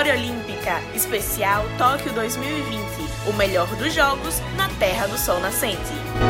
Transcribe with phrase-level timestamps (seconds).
[0.00, 2.80] Memória Olímpica, especial Tóquio 2020,
[3.28, 6.29] o melhor dos jogos na Terra do Sol Nascente.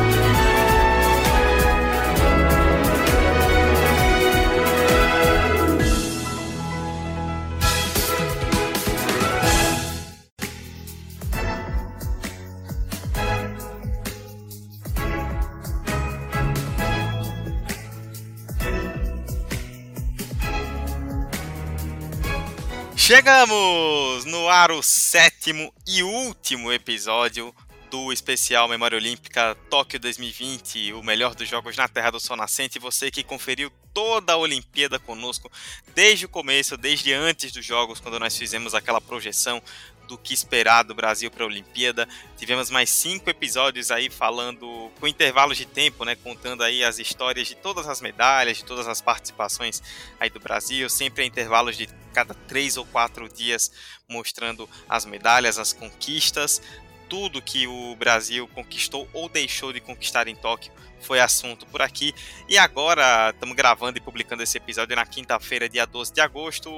[23.13, 27.53] Chegamos no ar o sétimo e último episódio
[27.89, 32.79] do especial Memória Olímpica Tóquio 2020, o melhor dos jogos na Terra do Sol Nascente.
[32.79, 35.51] Você que conferiu toda a Olimpíada conosco
[35.93, 39.61] desde o começo, desde antes dos jogos, quando nós fizemos aquela projeção
[40.11, 42.05] do que esperar do Brasil para a Olimpíada.
[42.35, 47.47] Tivemos mais cinco episódios aí falando com intervalos de tempo, né, contando aí as histórias
[47.47, 49.81] de todas as medalhas, de todas as participações
[50.19, 53.71] aí do Brasil, sempre em intervalos de cada três ou quatro dias
[54.05, 56.61] mostrando as medalhas, as conquistas,
[57.07, 62.13] tudo que o Brasil conquistou ou deixou de conquistar em Tóquio foi assunto por aqui.
[62.47, 66.69] E agora estamos gravando e publicando esse episódio na quinta-feira, dia 12 de agosto.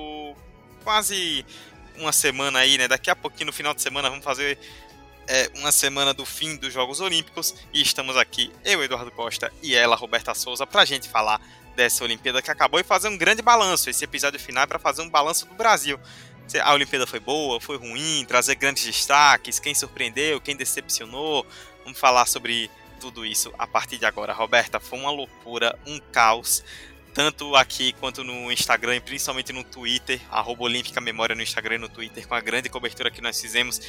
[0.84, 1.45] Quase
[1.97, 2.88] uma semana aí, né?
[2.88, 4.58] Daqui a pouquinho, no final de semana, vamos fazer
[5.27, 7.55] é, uma semana do fim dos Jogos Olímpicos.
[7.73, 11.41] E estamos aqui, eu, Eduardo Costa, e ela, Roberta Souza, para a gente falar
[11.75, 13.89] dessa Olimpíada que acabou e fazer um grande balanço.
[13.89, 16.00] Esse episódio final é para fazer um balanço do Brasil
[16.61, 21.45] a Olimpíada foi boa, foi ruim, trazer grandes destaques, quem surpreendeu, quem decepcionou.
[21.83, 22.69] Vamos falar sobre
[23.00, 24.33] tudo isso a partir de agora.
[24.33, 26.63] Roberta, foi uma loucura, um caos,
[27.14, 31.80] tanto aqui quanto no Instagram e principalmente no Twitter, arroba Olímpica Memória no Instagram e
[31.80, 33.80] no Twitter, com a grande cobertura que nós fizemos.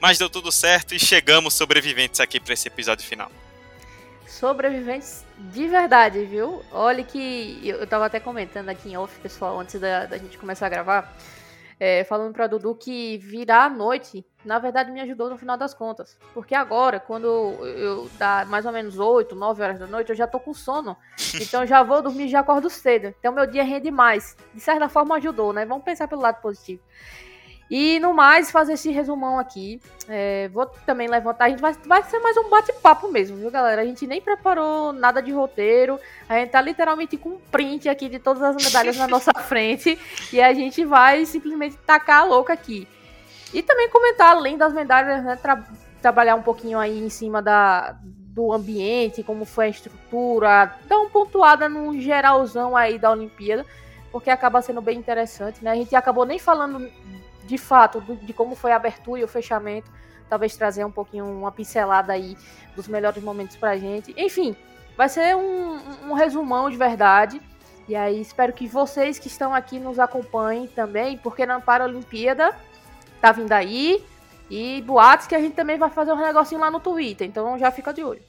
[0.00, 3.30] Mas deu tudo certo e chegamos sobreviventes aqui para esse episódio final.
[4.26, 6.62] Sobreviventes de verdade, viu?
[6.70, 10.66] Olha que eu tava até comentando aqui em off, pessoal, antes da, da gente começar
[10.66, 11.16] a gravar
[11.80, 15.72] é, falando para Dudu que virar a noite, na verdade, me ajudou no final das
[15.72, 16.14] contas.
[16.34, 20.26] Porque agora, quando eu dá mais ou menos 8, 9 horas da noite, eu já
[20.26, 20.94] tô com sono.
[21.40, 23.14] Então já vou dormir e já acordo cedo.
[23.18, 24.36] Então meu dia rende mais.
[24.52, 25.64] De certa forma ajudou, né?
[25.64, 26.82] Vamos pensar pelo lado positivo.
[27.70, 29.80] E no mais, fazer esse resumão aqui.
[30.08, 31.44] É, vou também levantar.
[31.44, 33.82] A gente vai, vai ser mais um bate-papo mesmo, viu, galera?
[33.82, 36.00] A gente nem preparou nada de roteiro.
[36.28, 39.96] A gente tá literalmente com um print aqui de todas as medalhas na nossa frente.
[40.32, 42.88] E a gente vai simplesmente tacar a louca aqui.
[43.54, 45.64] E também comentar, além das medalhas, né, tra
[46.02, 51.10] trabalhar um pouquinho aí em cima da, do ambiente, como foi a estrutura, dar uma
[51.10, 53.66] pontuada no geralzão aí da Olimpíada,
[54.10, 55.70] porque acaba sendo bem interessante, né?
[55.70, 56.90] A gente acabou nem falando
[57.50, 59.90] de fato, do, de como foi a abertura e o fechamento,
[60.28, 62.36] talvez trazer um pouquinho, uma pincelada aí
[62.76, 64.14] dos melhores momentos pra gente.
[64.16, 64.54] Enfim,
[64.96, 67.42] vai ser um, um resumão de verdade.
[67.88, 72.56] E aí espero que vocês que estão aqui nos acompanhem também, porque na Paralimpíada
[73.20, 74.04] tá vindo aí.
[74.48, 77.70] E boatos que a gente também vai fazer um negocinho lá no Twitter, então já
[77.72, 78.22] fica de olho.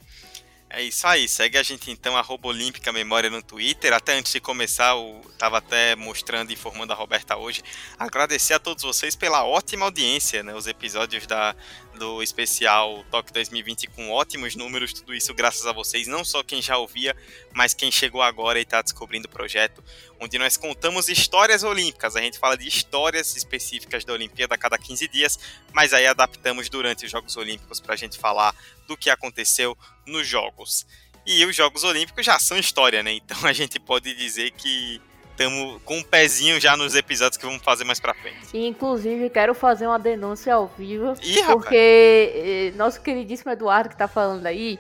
[0.74, 3.92] É isso aí, segue a gente então, arroba Olímpica Memória no Twitter.
[3.92, 7.62] Até antes de começar, eu tava até mostrando e informando a Roberta hoje.
[8.00, 10.56] Agradecer a todos vocês pela ótima audiência, né?
[10.56, 11.54] Os episódios da,
[12.02, 16.60] do especial Toque 2020 com ótimos números, tudo isso graças a vocês, não só quem
[16.60, 17.16] já ouvia,
[17.54, 19.84] mas quem chegou agora e está descobrindo o projeto,
[20.20, 22.16] onde nós contamos histórias olímpicas.
[22.16, 25.38] A gente fala de histórias específicas da Olimpíada a cada 15 dias,
[25.74, 28.56] mas aí adaptamos durante os Jogos Olímpicos para a gente falar
[28.88, 30.88] do que aconteceu nos Jogos.
[31.24, 33.14] E os Jogos Olímpicos já são história, né?
[33.14, 35.00] Então a gente pode dizer que
[35.32, 38.38] estamos com um pezinho já nos episódios que vamos fazer mais pra frente.
[38.54, 41.14] Inclusive, quero fazer uma denúncia ao vivo.
[41.22, 44.80] Ih, porque eh, nosso queridíssimo Eduardo que tá falando aí,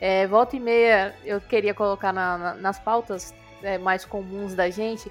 [0.00, 4.70] é, volta e meia eu queria colocar na, na, nas pautas é, mais comuns da
[4.70, 5.10] gente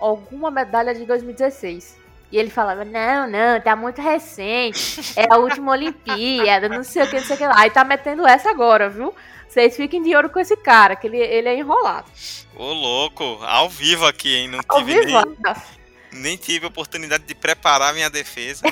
[0.00, 1.98] alguma medalha de 2016.
[2.30, 5.00] E ele falava, não, não, tá muito recente.
[5.16, 7.54] É a última Olimpíada, não sei o que, não sei o que lá.
[7.58, 9.14] Aí tá metendo essa agora, viu?
[9.48, 12.10] Vocês fiquem de ouro com esse cara, que ele, ele é enrolado.
[12.54, 14.48] Ô, louco, ao vivo aqui, hein?
[14.48, 15.36] Não ao tive vivo?
[16.12, 18.62] nem, nem tive oportunidade de preparar minha defesa.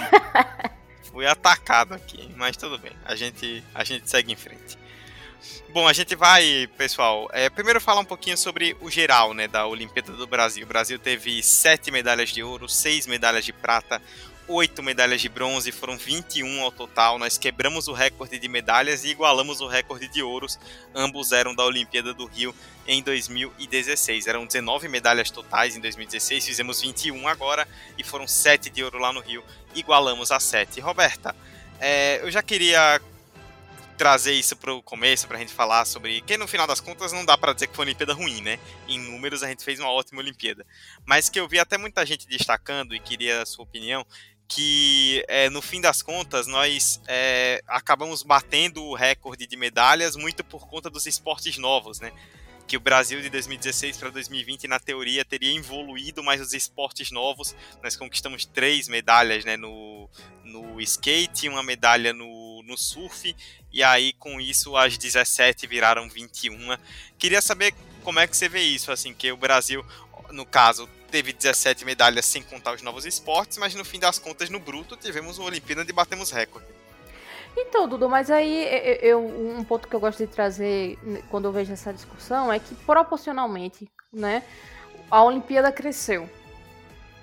[1.10, 2.92] Fui atacado aqui, mas tudo bem.
[3.04, 4.76] A gente, a gente segue em frente.
[5.70, 9.66] Bom, a gente vai, pessoal, é, primeiro falar um pouquinho sobre o geral né, da
[9.66, 10.64] Olimpíada do Brasil.
[10.64, 14.00] O Brasil teve sete medalhas de ouro, seis medalhas de prata,
[14.48, 17.18] oito medalhas de bronze, foram 21 ao total.
[17.18, 20.58] Nós quebramos o recorde de medalhas e igualamos o recorde de ouros.
[20.94, 22.54] Ambos eram da Olimpíada do Rio
[22.86, 24.26] em 2016.
[24.26, 27.66] Eram 19 medalhas totais em 2016, fizemos 21 agora
[27.98, 29.42] e foram 7 de ouro lá no Rio.
[29.74, 30.80] Igualamos a 7.
[30.80, 31.34] Roberta,
[31.80, 33.00] é, eu já queria
[33.96, 36.20] trazer isso para o começo, para a gente falar sobre.
[36.20, 38.58] Que no final das contas não dá para dizer que foi uma Olimpíada ruim, né?
[38.86, 40.64] Em números a gente fez uma ótima Olimpíada.
[41.04, 44.06] Mas que eu vi até muita gente destacando e queria a sua opinião,
[44.48, 50.44] que é, no fim das contas nós é, acabamos batendo o recorde de medalhas muito
[50.44, 52.12] por conta dos esportes novos, né?
[52.66, 57.54] Que o Brasil de 2016 para 2020 na teoria teria evoluído mais os esportes novos.
[57.82, 59.56] Nós conquistamos três medalhas, né?
[59.56, 60.08] No,
[60.44, 63.34] no skate, uma medalha no, no surf
[63.72, 66.76] e aí com isso as 17 viraram 21.
[67.18, 69.84] Queria saber como é que você vê isso, assim, que o Brasil,
[70.30, 74.50] no caso, teve 17 medalhas sem contar os novos esportes, mas no fim das contas,
[74.50, 76.66] no bruto, tivemos uma Olimpíada e batemos recorde.
[77.56, 78.68] Então, Dudu, mas aí
[79.00, 80.98] eu, um ponto que eu gosto de trazer
[81.30, 84.42] quando eu vejo essa discussão é que proporcionalmente, né,
[85.10, 86.28] a Olimpíada cresceu.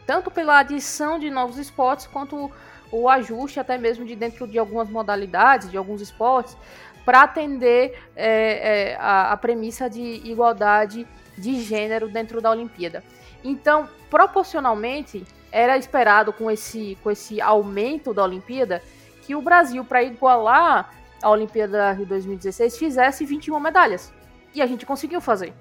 [0.08, 2.52] Tanto pela adição de novos esportes quanto
[2.92, 6.58] o ajuste até mesmo de dentro de algumas modalidades, de alguns esportes,
[7.06, 11.06] para atender é, é, a, a premissa de igualdade
[11.38, 13.04] de gênero dentro da Olimpíada.
[13.44, 18.82] Então, proporcionalmente, era esperado com esse, com esse aumento da Olimpíada
[19.22, 24.12] que o Brasil, para igualar a Olimpíada Rio 2016, fizesse 21 medalhas.
[24.54, 25.54] E a gente conseguiu fazer.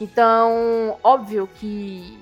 [0.00, 2.18] Então, óbvio que,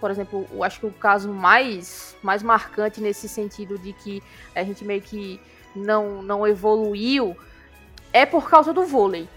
[0.00, 4.22] por exemplo, eu acho que o caso mais, mais marcante nesse sentido de que
[4.54, 5.40] a gente meio que
[5.74, 7.36] não, não evoluiu
[8.12, 9.28] é por causa do vôlei.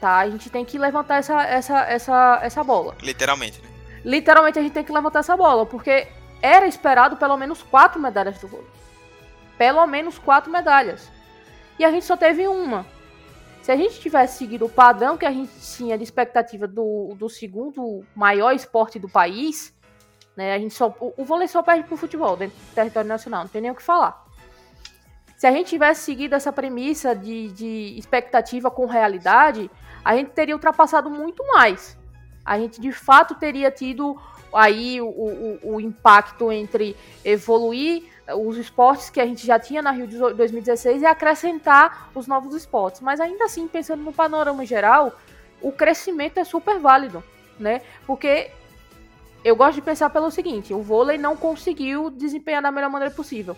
[0.00, 0.18] Tá?
[0.18, 2.96] A gente tem que levantar essa, essa, essa, essa bola.
[3.00, 3.71] Literalmente, né?
[4.04, 6.08] Literalmente a gente tem que levantar essa bola, porque
[6.40, 8.66] era esperado pelo menos quatro medalhas do vôlei.
[9.56, 11.10] Pelo menos quatro medalhas.
[11.78, 12.84] E a gente só teve uma.
[13.62, 17.28] Se a gente tivesse seguido o padrão que a gente tinha de expectativa do, do
[17.28, 19.72] segundo maior esporte do país,
[20.36, 23.42] né, a gente só, o, o vôlei só perde pro futebol dentro do território nacional,
[23.42, 24.26] não tem nem o que falar.
[25.36, 29.70] Se a gente tivesse seguido essa premissa de, de expectativa com realidade,
[30.04, 31.96] a gente teria ultrapassado muito mais
[32.44, 34.18] a gente de fato teria tido
[34.52, 38.04] aí o, o, o, impacto entre evoluir
[38.36, 42.54] os esportes que a gente já tinha na Rio de 2016 e acrescentar os novos
[42.54, 43.00] esportes.
[43.00, 45.12] Mas ainda assim, pensando no panorama geral,
[45.60, 47.22] o crescimento é super válido,
[47.58, 47.80] né?
[48.06, 48.50] Porque
[49.44, 53.56] eu gosto de pensar pelo seguinte: o vôlei não conseguiu desempenhar da melhor maneira possível.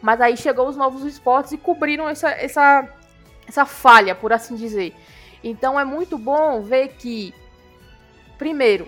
[0.00, 2.88] Mas aí chegou os novos esportes e cobriram essa, essa,
[3.46, 4.94] essa falha, por assim dizer.
[5.42, 7.34] Então é muito bom ver que
[8.38, 8.86] Primeiro,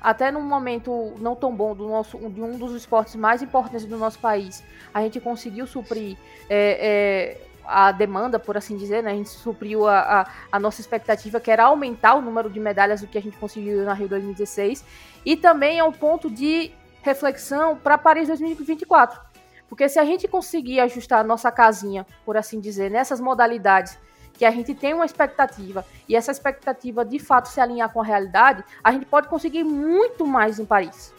[0.00, 3.98] até num momento não tão bom do nosso, de um dos esportes mais importantes do
[3.98, 4.62] nosso país,
[4.94, 6.16] a gente conseguiu suprir
[6.48, 9.10] é, é, a demanda, por assim dizer, né?
[9.10, 13.00] A gente supriu a, a, a, nossa expectativa, que era aumentar o número de medalhas
[13.00, 14.84] do que a gente conseguiu na Rio 2016.
[15.24, 16.72] E também é um ponto de
[17.02, 19.20] reflexão para Paris 2024.
[19.68, 23.98] Porque se a gente conseguir ajustar a nossa casinha, por assim dizer, nessas modalidades
[24.32, 28.04] que a gente tem uma expectativa e essa expectativa de fato se alinhar com a
[28.04, 31.14] realidade, a gente pode conseguir muito mais em Paris.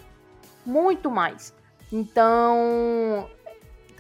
[0.66, 1.54] Muito mais.
[1.92, 3.30] Então,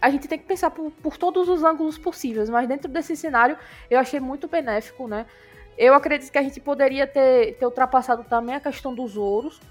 [0.01, 3.57] a gente tem que pensar por, por todos os ângulos possíveis, mas dentro desse cenário
[3.89, 5.25] eu achei muito benéfico, né?
[5.77, 9.61] Eu acredito que a gente poderia ter, ter ultrapassado também a questão dos ouros,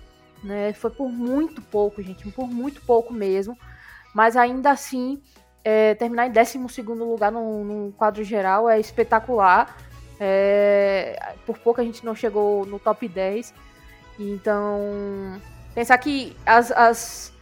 [0.43, 0.73] né?
[0.73, 3.57] Foi por muito pouco, gente, por muito pouco mesmo.
[4.15, 5.23] Mas ainda assim,
[5.65, 9.77] é, terminar em 12 lugar no, no, quadro geral é espetacular.
[10.19, 13.53] É, por pouco a gente não chegou no top 10.
[14.19, 15.41] Então,
[15.75, 17.33] pensar que as, as,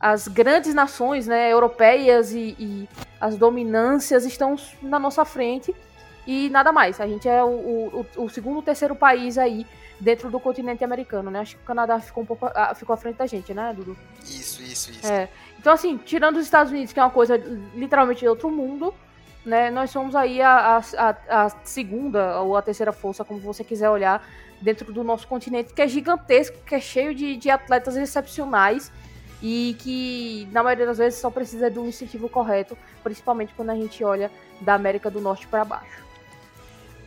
[0.00, 2.88] as grandes nações né, europeias e, e,
[3.20, 5.74] as dominâncias estão na nossa frente
[6.26, 7.00] e nada mais.
[7.00, 9.66] A gente é o, o, o segundo, terceiro país aí
[10.00, 11.40] dentro do continente americano, né?
[11.40, 13.96] Acho que o Canadá ficou um pouco ficou à frente da gente, né, Dudu?
[14.22, 15.06] Isso, isso, isso.
[15.06, 15.28] É.
[15.58, 17.36] Então, assim, tirando os Estados Unidos, que é uma coisa
[17.74, 18.94] literalmente de outro mundo,
[19.44, 19.70] né?
[19.70, 24.26] Nós somos aí a, a, a segunda ou a terceira força, como você quiser olhar,
[24.60, 28.90] dentro do nosso continente, que é gigantesco, que é cheio de, de atletas excepcionais
[29.40, 33.74] e que, na maioria das vezes, só precisa de um incentivo correto, principalmente quando a
[33.74, 36.08] gente olha da América do Norte para baixo.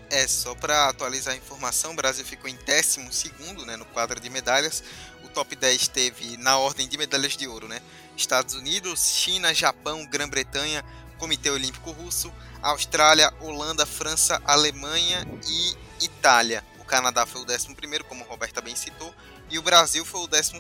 [0.10, 4.30] É, só para atualizar a informação, o Brasil ficou em 12 né, no quadro de
[4.30, 4.84] medalhas.
[5.24, 7.82] O top 10 teve na ordem de medalhas de ouro, né?
[8.22, 10.84] Estados Unidos, China, Japão, Grã-Bretanha,
[11.18, 16.64] Comitê Olímpico Russo, Austrália, Holanda, França, Alemanha e Itália.
[16.80, 17.76] O Canadá foi o 11
[18.08, 19.14] como a Roberta bem citou,
[19.50, 20.54] e o Brasil foi o 12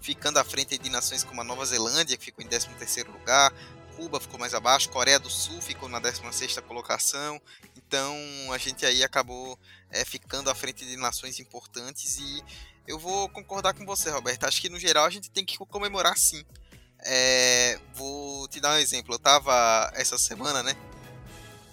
[0.00, 2.68] ficando à frente de nações como a Nova Zelândia, que ficou em 13
[3.04, 3.52] lugar,
[4.00, 7.40] Cuba ficou mais abaixo, Coreia do Sul ficou na 16 colocação.
[7.76, 8.16] Então
[8.50, 9.58] a gente aí acabou
[9.90, 12.42] é, ficando à frente de nações importantes e
[12.86, 14.44] eu vou concordar com você, Roberto.
[14.44, 16.44] Acho que no geral a gente tem que comemorar sim.
[17.04, 19.14] É, vou te dar um exemplo.
[19.14, 20.76] Eu tava essa semana, né?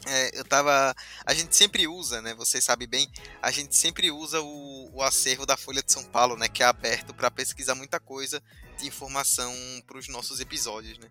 [0.08, 0.96] é, eu tava.
[1.26, 2.34] A gente sempre usa, né?
[2.36, 3.10] Você sabe bem,
[3.42, 6.48] a gente sempre usa o, o acervo da Folha de São Paulo, né?
[6.48, 8.42] Que é aberto para pesquisar muita coisa
[8.78, 9.54] de informação
[9.86, 11.10] para os nossos episódios, né?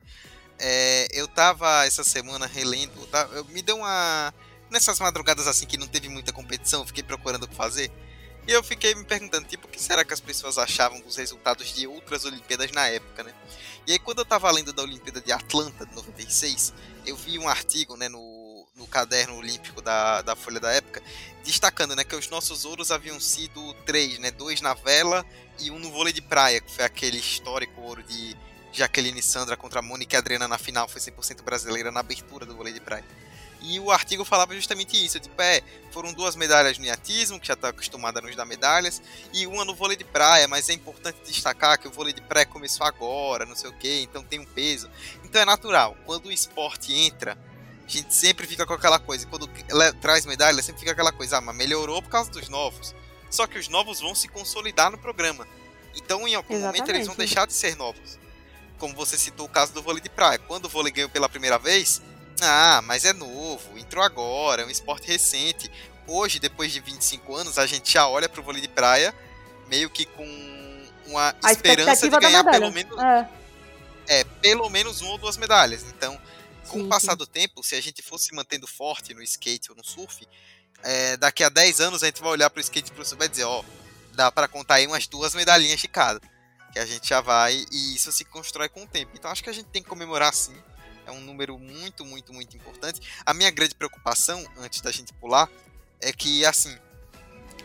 [0.59, 4.33] É, eu tava essa semana relendo, tá, eu, me deu uma.
[4.71, 7.91] Nessas madrugadas assim que não teve muita competição, eu fiquei procurando o que fazer.
[8.49, 11.75] E eu fiquei me perguntando, tipo, o que será que as pessoas achavam dos resultados
[11.75, 13.35] de outras Olimpíadas na época, né?
[13.87, 16.75] E aí, quando eu tava lendo da Olimpíada de Atlanta, de 96,
[17.07, 18.37] eu vi um artigo, né, no
[18.76, 21.02] no caderno olímpico da, da Folha da época,
[21.43, 25.25] destacando né, que os nossos ouros haviam sido três, né, dois na vela
[25.59, 28.37] e um no vôlei de praia, que foi aquele histórico ouro de
[28.73, 32.81] Jaqueline Sandra contra Mônica Adriana na final, foi 100% brasileira na abertura do vôlei de
[32.81, 33.05] praia.
[33.61, 37.55] E o artigo falava justamente isso, tipo, é, foram duas medalhas no iatismo, que já
[37.55, 41.19] está acostumada a nos dar medalhas, e uma no vôlei de praia, mas é importante
[41.25, 44.45] destacar que o vôlei de praia começou agora, não sei o que, então tem um
[44.45, 44.89] peso.
[45.25, 47.37] Então é natural, quando o esporte entra
[47.87, 49.25] a gente sempre fica com aquela coisa.
[49.27, 52.95] Quando ela traz medalha, sempre fica aquela coisa, ah, mas melhorou por causa dos novos.
[53.31, 55.47] Só que os novos vão se consolidar no programa.
[55.95, 56.81] Então, em algum Exatamente.
[56.81, 58.19] momento, eles vão deixar de ser novos.
[58.79, 60.39] Como você citou o caso do vôlei de praia.
[60.39, 62.03] Quando o vôlei ganhou pela primeira vez,
[62.43, 65.71] ah, mas é novo, entrou agora, é um esporte recente.
[66.07, 69.14] Hoje, depois de 25 anos, a gente já olha para o vôlei de praia
[69.69, 70.25] meio que com
[71.07, 72.99] uma a esperança de ganhar pelo menos.
[72.99, 73.28] É.
[74.09, 75.83] é, pelo menos uma ou duas medalhas.
[75.85, 76.21] Então,
[76.69, 77.19] com sim, o passar sim.
[77.19, 80.26] do tempo, se a gente fosse mantendo forte no skate ou no surf,
[80.83, 83.16] é, daqui a 10 anos a gente vai olhar para o skate e pro surf
[83.16, 83.64] e vai dizer, ó,
[84.12, 86.21] dá para contar aí umas duas medalhinhas de cada.
[86.73, 89.12] Que a gente já vai e isso se constrói com o tempo.
[89.14, 90.57] Então acho que a gente tem que comemorar sim.
[91.07, 93.01] É um número muito, muito, muito importante.
[93.25, 95.49] A minha grande preocupação, antes da gente pular,
[96.01, 96.77] é que assim,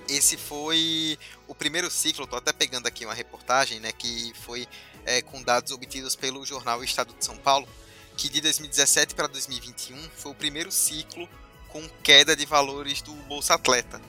[0.08, 1.18] esse foi
[1.48, 4.68] o primeiro ciclo, tô até pegando aqui uma reportagem, né, que foi
[5.06, 7.68] é, com dados obtidos pelo jornal Estado de São Paulo,
[8.18, 11.28] que de 2017 para 2021 foi o primeiro ciclo
[11.70, 14.02] com queda de valores do Bolsa Atleta.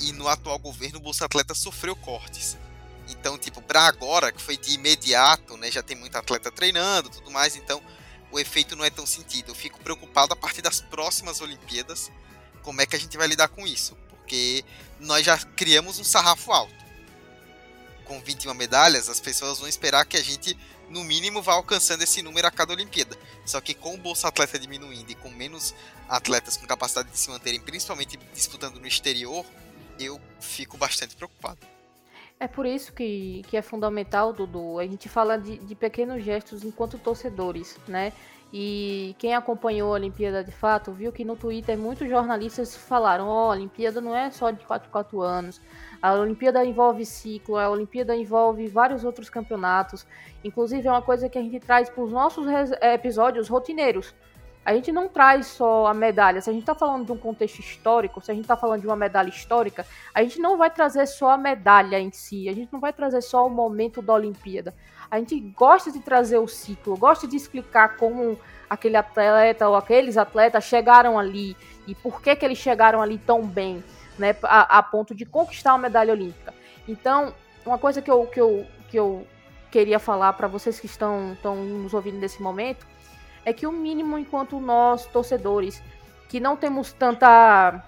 [0.00, 2.56] E no atual governo o Bolsa Atleta sofreu cortes.
[3.08, 7.30] Então, tipo, para agora, que foi de imediato, né, já tem muito atleta treinando, tudo
[7.30, 7.82] mais, então
[8.30, 9.50] o efeito não é tão sentido.
[9.50, 12.10] Eu fico preocupado a partir das próximas Olimpíadas,
[12.62, 14.64] como é que a gente vai lidar com isso, porque
[15.00, 16.74] nós já criamos um sarrafo alto.
[18.04, 20.56] Com 21 medalhas, as pessoas vão esperar que a gente
[20.88, 23.16] no mínimo vai alcançando esse número a cada Olimpíada.
[23.44, 25.74] Só que com o Bolsa Atleta diminuindo e com menos
[26.08, 29.44] atletas com capacidade de se manterem, principalmente disputando no exterior,
[29.98, 31.58] eu fico bastante preocupado.
[32.40, 36.62] É por isso que, que é fundamental, Dudu, a gente fala de, de pequenos gestos
[36.62, 38.12] enquanto torcedores, né?
[38.52, 43.50] E quem acompanhou a Olimpíada de fato viu que no Twitter muitos jornalistas falaram: oh,
[43.50, 45.60] a Olimpíada não é só de 4 4 anos,
[46.00, 50.06] a Olimpíada envolve ciclo, a Olimpíada envolve vários outros campeonatos.
[50.42, 52.46] Inclusive, é uma coisa que a gente traz para os nossos
[52.80, 54.14] eh, episódios rotineiros.
[54.64, 56.40] A gente não traz só a medalha.
[56.40, 58.86] Se a gente está falando de um contexto histórico, se a gente está falando de
[58.86, 62.48] uma medalha histórica, a gente não vai trazer só a medalha em si.
[62.48, 64.74] A gente não vai trazer só o momento da Olimpíada.
[65.10, 68.38] A gente gosta de trazer o ciclo, gosta de explicar como
[68.68, 73.46] aquele atleta ou aqueles atletas chegaram ali e por que, que eles chegaram ali tão
[73.46, 73.82] bem
[74.18, 76.52] né, a, a ponto de conquistar uma medalha olímpica.
[76.86, 77.32] Então,
[77.64, 79.26] uma coisa que eu, que eu, que eu
[79.70, 82.86] queria falar para vocês que estão, estão nos ouvindo nesse momento
[83.44, 85.82] é que o mínimo enquanto nós, torcedores,
[86.28, 87.82] que não temos tanta.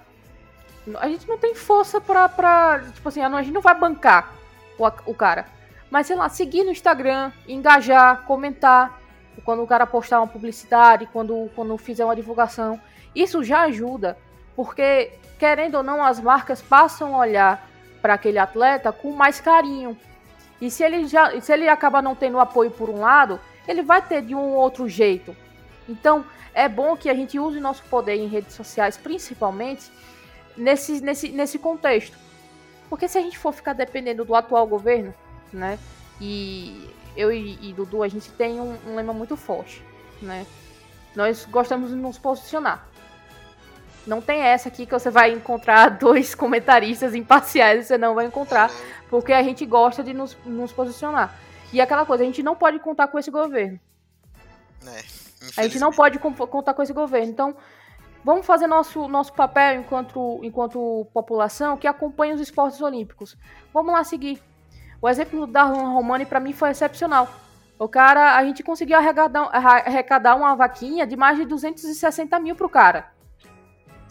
[0.99, 2.29] A gente não tem força pra.
[2.29, 4.33] pra tipo assim, a gente não vai bancar
[4.79, 5.47] o, o cara.
[5.91, 8.99] Mas, sei lá, seguir no Instagram, engajar, comentar.
[9.45, 12.81] Quando o cara postar uma publicidade, quando, quando fizer uma divulgação.
[13.15, 14.17] Isso já ajuda.
[14.55, 17.67] Porque querendo ou não, as marcas passam a olhar
[18.03, 19.97] para aquele atleta com mais carinho.
[20.61, 24.03] E se ele já, se ele acaba não tendo apoio por um lado, ele vai
[24.03, 25.37] ter de um outro jeito.
[25.89, 26.25] Então,
[26.55, 29.91] é bom que a gente use nosso poder em redes sociais, principalmente
[30.57, 32.17] nesse, nesse, nesse contexto.
[32.89, 35.15] Porque se a gente for ficar dependendo do atual governo,
[35.53, 35.79] né?
[36.21, 39.83] E eu e, e Dudu, a gente tem um, um lema muito forte,
[40.21, 40.47] né?
[41.15, 42.87] Nós gostamos de nos posicionar.
[44.07, 48.71] Não tem essa aqui que você vai encontrar dois comentaristas imparciais, você não vai encontrar,
[49.09, 51.39] porque a gente gosta de nos, nos posicionar.
[51.73, 53.79] E aquela coisa, a gente não pode contar com esse governo.
[54.87, 55.03] É,
[55.57, 57.31] a gente não pode contar com esse governo.
[57.31, 57.57] Então,
[58.25, 63.37] vamos fazer nosso, nosso papel enquanto, enquanto população que acompanha os esportes olímpicos.
[63.73, 64.43] Vamos lá seguir.
[65.01, 67.29] O exemplo do Darlan Romani, para mim, foi excepcional.
[67.79, 72.69] O cara, a gente conseguiu arrecadar, arrecadar uma vaquinha de mais de 260 mil pro
[72.69, 73.11] cara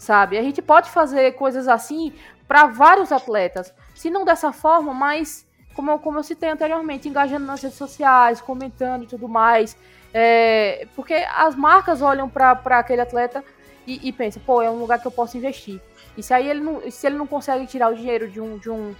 [0.00, 0.38] sabe?
[0.38, 2.12] A gente pode fazer coisas assim
[2.48, 3.72] para vários atletas.
[3.94, 9.04] Se não dessa forma, mas como como eu citei anteriormente, engajando nas redes sociais, comentando
[9.04, 9.76] e tudo mais.
[10.12, 13.60] É, porque as marcas olham para aquele atleta e
[13.90, 15.80] e, e, pensa, pô, é um lugar que eu posso investir.
[16.16, 18.70] E se aí ele não, se ele não consegue tirar o dinheiro de um, de
[18.70, 18.94] um,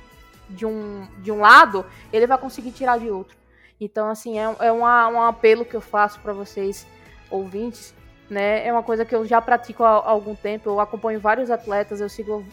[0.49, 3.37] de um, de um lado, ele vai conseguir tirar de outro.
[3.81, 6.87] Então, assim, é, é uma, um apelo que eu faço para vocês,
[7.31, 7.95] ouvintes,
[8.29, 8.67] né?
[8.67, 12.01] É uma coisa que eu já pratico há, há algum tempo, eu acompanho vários atletas,
[12.01, 12.45] eu sigo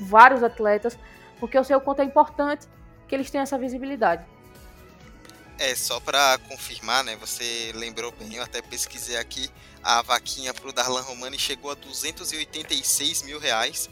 [0.00, 0.98] vários atletas,
[1.38, 2.66] porque eu sei o quanto é importante
[3.08, 4.24] que eles tenham essa visibilidade.
[5.58, 7.16] É, só para confirmar, né?
[7.16, 9.48] Você lembrou bem, eu até pesquisei aqui,
[9.82, 13.88] a vaquinha pro Darlan Romani chegou a 286 mil reais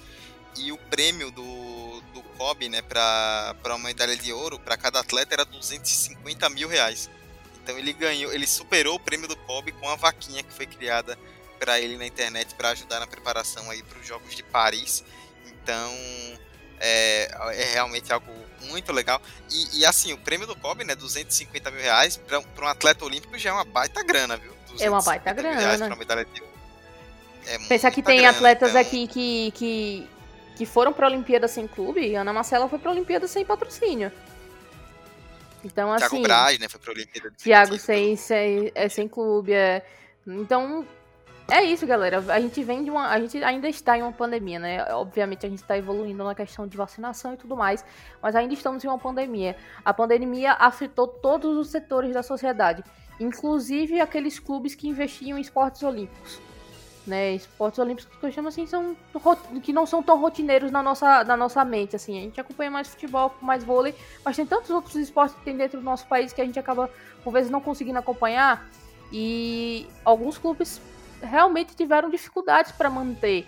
[0.57, 5.35] e o prêmio do, do COB, né, para uma medalha de ouro para cada atleta
[5.35, 7.09] era 250 mil reais.
[7.63, 11.17] Então ele ganhou, ele superou o prêmio do COB com a vaquinha que foi criada
[11.59, 15.05] para ele na internet para ajudar na preparação aí para os Jogos de Paris.
[15.47, 15.93] Então
[16.83, 18.27] é, é realmente algo
[18.63, 19.23] muito legal.
[19.51, 23.39] E, e, assim, o prêmio do COB, né, 250 mil reais, para um atleta olímpico
[23.39, 24.53] já é uma baita grana, viu?
[24.81, 25.87] É uma baita grana.
[25.87, 26.43] Uma medalha de...
[27.47, 28.81] é Pensar que tem grana, atletas então...
[28.81, 30.09] aqui que, que,
[30.57, 34.11] que foram para a Olimpíada sem clube, Ana Marcela foi para a Olimpíada sem patrocínio.
[35.65, 36.09] Então, assim.
[36.09, 36.69] Thiago Braz, né?
[36.69, 37.33] Foi pra Olimpíada.
[37.37, 39.53] Thiago sem, sem, é, sem clube.
[39.53, 39.85] É.
[40.27, 40.87] Então,
[41.51, 42.23] é isso, galera.
[42.29, 43.09] A gente vem de uma.
[43.09, 44.95] A gente ainda está em uma pandemia, né?
[44.95, 47.85] Obviamente a gente está evoluindo na questão de vacinação e tudo mais,
[48.23, 49.57] mas ainda estamos em uma pandemia.
[49.85, 52.85] A pandemia afetou todos os setores da sociedade,
[53.19, 56.41] inclusive aqueles clubes que investiam em esportes olímpicos.
[57.05, 58.97] Né, esportes olímpicos que eu chamo assim são
[59.61, 62.17] que não são tão rotineiros na nossa, na nossa mente assim.
[62.17, 63.93] A gente acompanha mais futebol, mais vôlei,
[64.25, 66.89] mas tem tantos outros esportes que tem dentro do nosso país que a gente acaba
[67.25, 68.69] por vezes não conseguindo acompanhar
[69.13, 70.81] e alguns clubes
[71.23, 73.47] realmente tiveram dificuldades para manter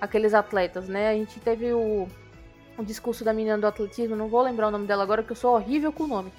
[0.00, 1.10] aqueles atletas, né?
[1.10, 2.08] A gente teve o,
[2.78, 5.36] o, discurso da menina do atletismo, não vou lembrar o nome dela agora, que eu
[5.36, 6.32] sou horrível com o nome.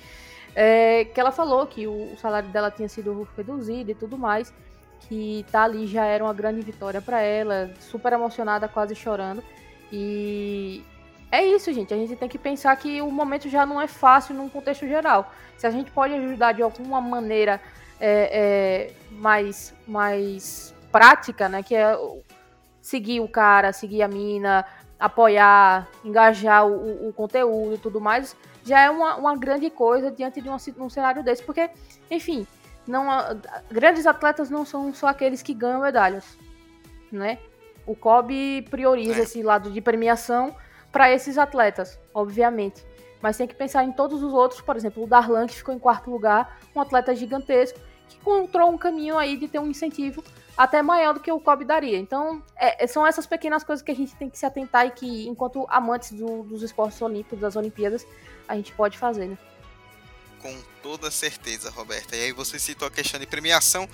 [0.55, 4.53] É, que ela falou que o, o, salário dela tinha sido reduzido e tudo mais,
[5.01, 9.43] que tá ali já era uma grande vitória para ela, super emocionada, quase chorando.
[9.91, 10.83] E
[11.31, 11.93] é isso, gente.
[11.93, 15.31] A gente tem que pensar que o momento já não é fácil num contexto geral.
[15.57, 17.61] Se a gente pode ajudar de alguma maneira
[17.99, 21.61] é, é, mais, mais prática, né?
[21.61, 21.97] Que é
[22.81, 24.63] seguir o cara, seguir a mina,
[24.97, 30.39] apoiar, engajar o, o conteúdo e tudo mais, já é uma, uma grande coisa diante
[30.39, 31.43] de um, um cenário desse.
[31.43, 31.69] Porque,
[32.09, 32.47] enfim,
[32.87, 33.07] não
[33.69, 36.37] grandes atletas não são só aqueles que ganham medalhas,
[37.11, 37.39] né?
[37.85, 39.23] O COB prioriza é.
[39.23, 40.55] esse lado de premiação
[40.93, 42.85] para esses atletas, obviamente.
[43.21, 45.79] Mas tem que pensar em todos os outros, por exemplo, o Darlan, que ficou em
[45.79, 50.23] quarto lugar, um atleta gigantesco, que encontrou um caminho aí de ter um incentivo
[50.57, 51.97] até maior do que o COB daria.
[51.97, 54.91] Então, é, é, são essas pequenas coisas que a gente tem que se atentar e
[54.91, 58.05] que, enquanto amantes do, dos esportes olímpicos, das Olimpíadas,
[58.47, 59.37] a gente pode fazer, né?
[60.41, 62.15] Com toda certeza, Roberta.
[62.15, 63.89] E aí você citou a questão de premiação.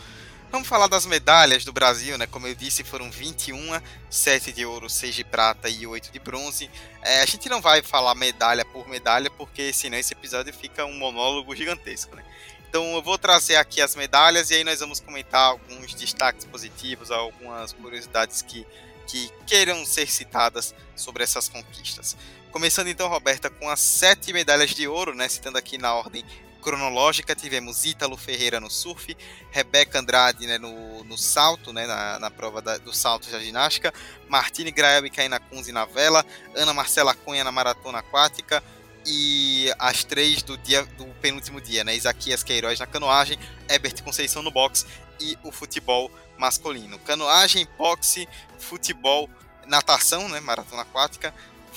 [0.52, 2.28] Vamos falar das medalhas do Brasil, né?
[2.28, 6.70] Como eu disse, foram 21, 7 de ouro, 6 de prata e 8 de bronze.
[7.02, 10.98] É, a gente não vai falar medalha por medalha, porque senão esse episódio fica um
[10.98, 12.26] monólogo gigantesco, né?
[12.72, 17.12] Então eu vou trazer aqui as medalhas e aí nós vamos comentar alguns destaques positivos,
[17.12, 18.66] algumas curiosidades que,
[19.06, 22.16] que queiram ser citadas sobre essas conquistas.
[22.50, 25.28] Começando então, Roberta, com as sete medalhas de ouro, né?
[25.28, 26.24] Citando aqui na ordem
[26.62, 29.18] cronológica, tivemos Ítalo Ferreira no surf,
[29.52, 33.94] Rebeca Andrade né, no, no salto, né, na, na prova da, do salto da ginástica,
[34.30, 38.64] Martine Grael e Caína Kunze na vela, Ana Marcela Cunha na maratona aquática,
[39.06, 41.96] e as três do dia do penúltimo dia, né?
[41.96, 43.38] Isaquias Queiroz na canoagem,
[43.70, 44.86] Herbert Conceição no boxe
[45.20, 47.00] e o futebol masculino.
[47.00, 48.28] Canoagem, boxe,
[48.60, 49.30] futebol,
[49.68, 50.40] natação, né?
[50.40, 51.34] Maratona aquática,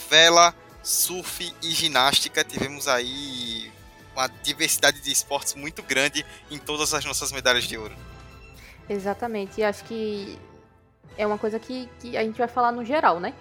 [0.08, 2.44] vela, surf e ginástica.
[2.44, 3.72] Tivemos aí
[4.14, 7.94] uma diversidade de esportes muito grande em todas as nossas medalhas de ouro.
[8.88, 10.38] Exatamente, e acho que
[11.16, 13.34] é uma coisa que, que a gente vai falar no geral, né?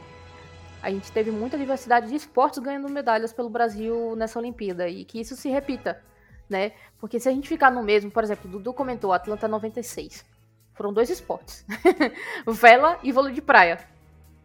[0.84, 5.18] A gente teve muita diversidade de esportes ganhando medalhas pelo Brasil nessa Olimpíada e que
[5.18, 6.04] isso se repita,
[6.50, 6.74] né?
[7.00, 10.26] Porque se a gente ficar no mesmo, por exemplo, o Dudu comentou Atlanta 96.
[10.74, 11.66] Foram dois esportes.
[12.46, 13.80] Vela e vôlei de praia.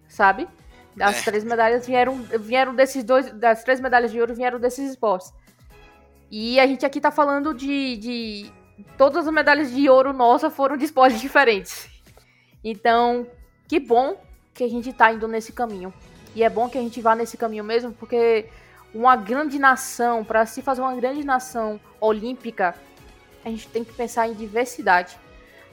[0.06, 0.46] Sabe?
[1.00, 1.22] As é.
[1.24, 3.32] três medalhas vieram, vieram desses dois.
[3.32, 5.32] Das três medalhas de ouro vieram desses esportes.
[6.30, 7.96] E a gente aqui tá falando de.
[7.96, 8.52] de
[8.96, 11.88] todas as medalhas de ouro nossa foram de esportes diferentes.
[12.62, 13.26] Então,
[13.66, 14.16] que bom
[14.54, 15.92] que a gente tá indo nesse caminho.
[16.34, 18.46] E é bom que a gente vá nesse caminho mesmo, porque
[18.94, 22.74] uma grande nação, para se fazer uma grande nação olímpica,
[23.44, 25.18] a gente tem que pensar em diversidade.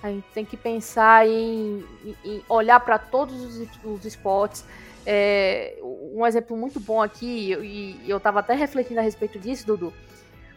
[0.02, 1.84] A gente tem que pensar em,
[2.24, 4.66] em olhar para todos os, os esportes.
[5.06, 9.94] É, um exemplo muito bom aqui, e eu estava até refletindo a respeito disso, Dudu.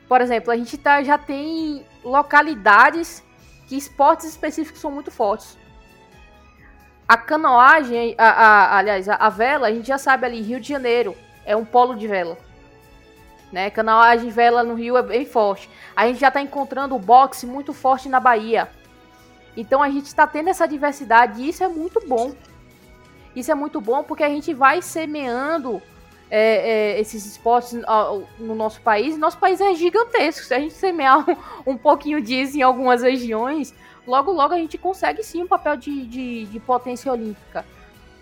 [0.09, 3.23] Por exemplo, a gente tá, já tem localidades
[3.67, 5.58] que esportes específicos são muito fortes.
[7.09, 10.69] A canoagem, a, a, aliás, a, a vela, a gente já sabe ali, Rio de
[10.69, 11.17] Janeiro
[11.47, 12.37] é um polo de vela.
[13.51, 13.71] Né?
[13.71, 15.71] Canoagem vela no Rio é bem forte.
[15.97, 18.69] A gente já está encontrando o boxe muito forte na Bahia.
[19.57, 22.35] Então a gente está tendo essa diversidade e isso é muito bom.
[23.35, 25.81] Isso é muito bom porque a gente vai semeando
[26.31, 27.73] é, é, esses esportes
[28.39, 29.17] no nosso país.
[29.17, 30.45] Nosso país é gigantesco.
[30.45, 31.37] Se a gente semear um,
[31.73, 33.75] um pouquinho disso em algumas regiões,
[34.09, 37.65] logo, logo a gente consegue sim um papel de, de, de potência olímpica.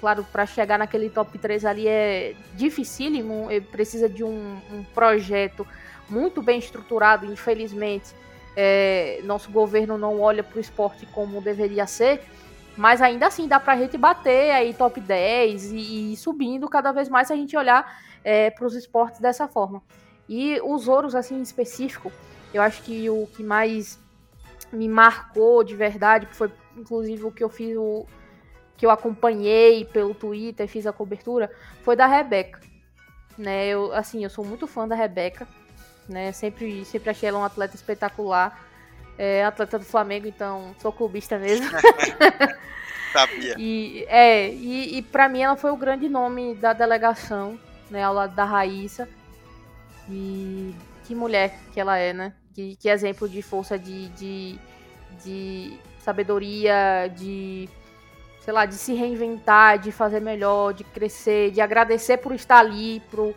[0.01, 5.67] Claro, para chegar naquele top 3 ali é dificílimo, precisa de um, um projeto
[6.11, 7.25] muito bem estruturado.
[7.25, 8.15] Infelizmente,
[8.57, 12.23] é, nosso governo não olha para o esporte como deveria ser,
[12.77, 16.93] mas ainda assim dá para a gente bater aí top 10 e, e subindo cada
[16.93, 19.83] vez mais se a gente olhar é, para os esportes dessa forma.
[20.29, 22.13] E os ouros, assim, em específico,
[22.53, 23.99] eu acho que o que mais
[24.73, 28.07] me marcou de verdade, que foi inclusive o que eu fiz o,
[28.77, 31.51] que eu acompanhei pelo Twitter, fiz a cobertura,
[31.83, 32.61] foi da Rebeca.
[33.37, 35.47] Né, eu, assim, eu sou muito fã da Rebeca,
[36.09, 38.67] né, sempre, sempre achei ela um atleta espetacular,
[39.19, 41.67] é, atleta do Flamengo, então sou clubista mesmo.
[43.13, 43.55] Sabia.
[43.59, 47.59] E, é, e, e para mim ela foi o grande nome da delegação,
[47.91, 49.09] né, ao lado da Raíssa.
[50.09, 50.75] E
[51.05, 52.33] que mulher que ela é, né?
[52.57, 54.59] Que, que exemplo de força, de, de,
[55.23, 57.69] de sabedoria, de
[58.41, 63.03] sei lá, de se reinventar, de fazer melhor, de crescer, de agradecer por estar ali,
[63.11, 63.35] pro,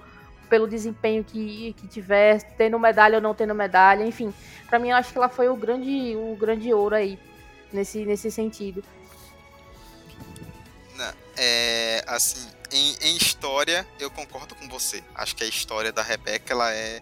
[0.49, 4.33] pelo desempenho que, que tiver, tendo medalha ou não tendo medalha, enfim.
[4.69, 7.19] para mim, eu acho que ela foi o grande, o grande ouro aí,
[7.73, 8.81] nesse, nesse sentido.
[11.35, 15.03] É, assim, em, em história, eu concordo com você.
[15.15, 17.01] Acho que a história da Rebeca, ela é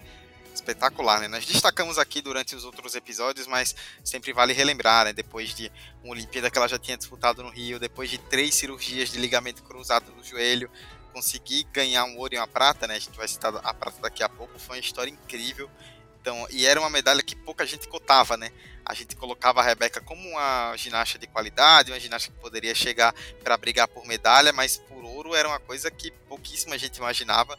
[0.67, 1.27] espetacular, né?
[1.27, 5.13] Nós destacamos aqui durante os outros episódios, mas sempre vale relembrar, né?
[5.13, 5.71] Depois de
[6.03, 9.63] uma Olimpíada que ela já tinha disputado no Rio, depois de três cirurgias de ligamento
[9.63, 10.69] cruzado no joelho,
[11.13, 12.95] conseguir ganhar um ouro e uma prata, né?
[12.95, 15.69] A gente vai citar a prata daqui a pouco, foi uma história incrível.
[16.19, 18.51] Então, e era uma medalha que pouca gente cotava, né?
[18.86, 23.13] A gente colocava a Rebeca como uma ginasta de qualidade, uma ginasta que poderia chegar
[23.43, 27.58] para brigar por medalha, mas por ouro era uma coisa que pouquíssima gente imaginava.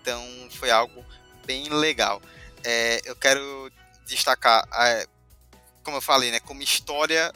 [0.00, 1.04] Então, foi algo
[1.44, 2.22] bem legal.
[2.68, 3.70] É, eu quero
[4.08, 4.66] destacar,
[5.84, 7.32] como eu falei, né, como história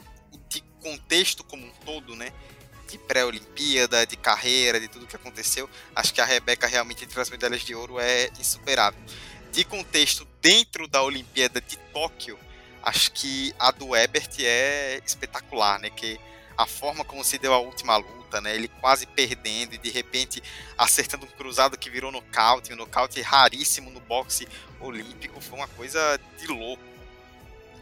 [0.49, 2.33] de contexto como um todo, né,
[2.89, 7.29] de pré-Olimpíada, de carreira, de tudo que aconteceu, acho que a Rebeca realmente entre as
[7.29, 8.99] medalhas de ouro é insuperável.
[9.53, 12.37] De contexto dentro da Olimpíada de Tóquio,
[12.83, 16.19] acho que a do Ebert é espetacular, né, que
[16.57, 18.55] a forma como se deu a última luta, né?
[18.55, 20.41] Ele quase perdendo e de repente
[20.77, 24.47] acertando um cruzado que virou nocaute, um nocaute raríssimo no boxe
[24.79, 26.83] olímpico, foi uma coisa de louco.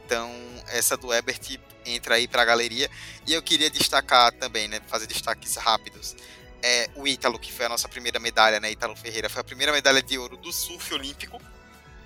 [0.06, 0.34] Então,
[0.70, 2.90] essa do Ebert entra aí para a galeria.
[3.28, 6.16] E eu queria destacar também, né, fazer destaques rápidos.
[6.64, 9.72] É, o Ítalo, que foi a nossa primeira medalha, né, Ítalo Ferreira, foi a primeira
[9.72, 11.40] medalha de ouro do surf olímpico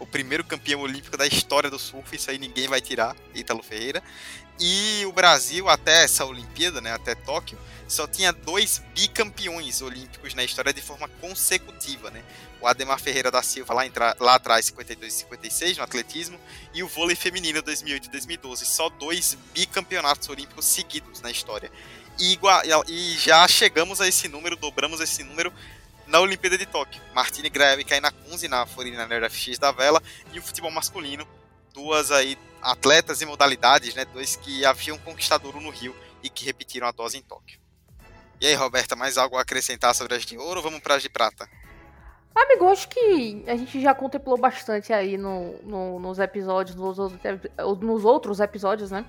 [0.03, 4.03] o primeiro campeão olímpico da história do surf, isso aí ninguém vai tirar, Ítalo Ferreira.
[4.59, 10.43] E o Brasil, até essa Olimpíada, né, até Tóquio, só tinha dois bicampeões olímpicos na
[10.43, 12.23] história de forma consecutiva, né?
[12.61, 16.39] O Ademar Ferreira da Silva lá, entra, lá atrás, 52 e 56 no atletismo,
[16.73, 21.71] e o vôlei feminino 2008 e 2012, só dois bicampeonatos olímpicos seguidos na história.
[22.19, 22.39] E,
[22.87, 25.51] e já chegamos a esse número, dobramos esse número
[26.07, 27.01] na Olimpíada de Tóquio.
[27.13, 31.27] Martini Greve cai na Kunze, na Forina Nerd FX da Vela, e o futebol masculino,
[31.73, 36.45] duas aí atletas e modalidades, né, dois que haviam conquistado ouro no Rio e que
[36.45, 37.62] repetiram a dose em Tóquio.
[38.43, 41.01] E aí, Roberta, mais algo a acrescentar sobre as de ouro ou vamos para as
[41.01, 41.47] de prata?
[42.35, 46.97] Amigo, acho que a gente já contemplou bastante aí no, no, nos episódios, nos,
[47.79, 49.05] nos outros episódios, né?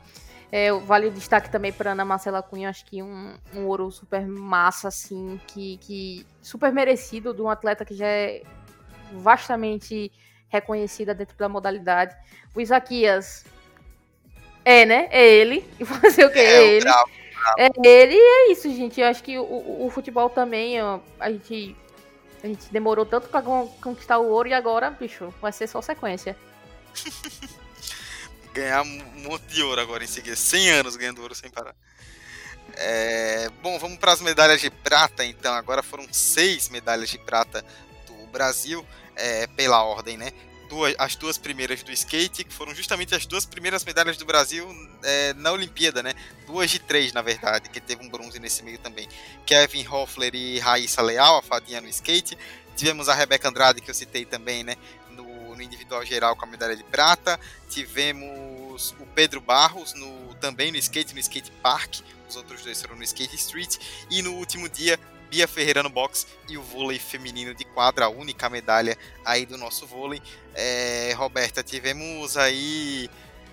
[0.52, 4.86] É, vale destaque também para Ana Marcela Cunha, acho que um, um ouro super massa,
[4.86, 8.40] assim, que, que super merecido de um atleta que já é
[9.14, 10.12] vastamente
[10.48, 12.16] reconhecida dentro da modalidade.
[12.54, 13.44] O Isaquias
[14.64, 15.08] é, né?
[15.10, 15.68] É ele.
[15.80, 16.38] E fazer o que?
[16.38, 16.84] É, é ele.
[16.84, 17.23] Bravo.
[17.58, 19.00] É ele e é isso, gente.
[19.00, 21.76] Eu acho que o, o futebol também, ó, a gente.
[22.42, 23.42] A gente demorou tanto para
[23.80, 26.36] conquistar o ouro e agora, bicho, vai ser só sequência.
[28.54, 30.36] ganhar um monte de ouro agora em seguida.
[30.36, 31.74] 100 anos ganhando ouro sem parar.
[32.76, 35.52] É, bom, vamos para as medalhas de prata, então.
[35.54, 37.64] Agora foram seis medalhas de prata
[38.06, 40.32] do Brasil, é, pela ordem, né?
[40.74, 44.68] Duas, as duas primeiras do skate, que foram justamente as duas primeiras medalhas do Brasil
[45.04, 46.14] é, na Olimpíada, né?
[46.48, 49.08] Duas de três, na verdade, que teve um bronze nesse meio também.
[49.46, 52.36] Kevin Hoffler e Raíssa Leal, a fadinha no skate.
[52.74, 54.74] Tivemos a Rebeca Andrade, que eu citei também, né?
[55.54, 57.38] no individual geral com a medalha de prata.
[57.68, 62.00] Tivemos o Pedro Barros no também no skate, no skate park.
[62.28, 63.76] Os outros dois foram no skate street.
[64.10, 64.98] E no último dia,
[65.34, 69.58] Bia Ferreira no box e o vôlei feminino de quadra, a única medalha aí do
[69.58, 70.22] nosso vôlei.
[70.54, 73.10] É, Roberta, tivemos aí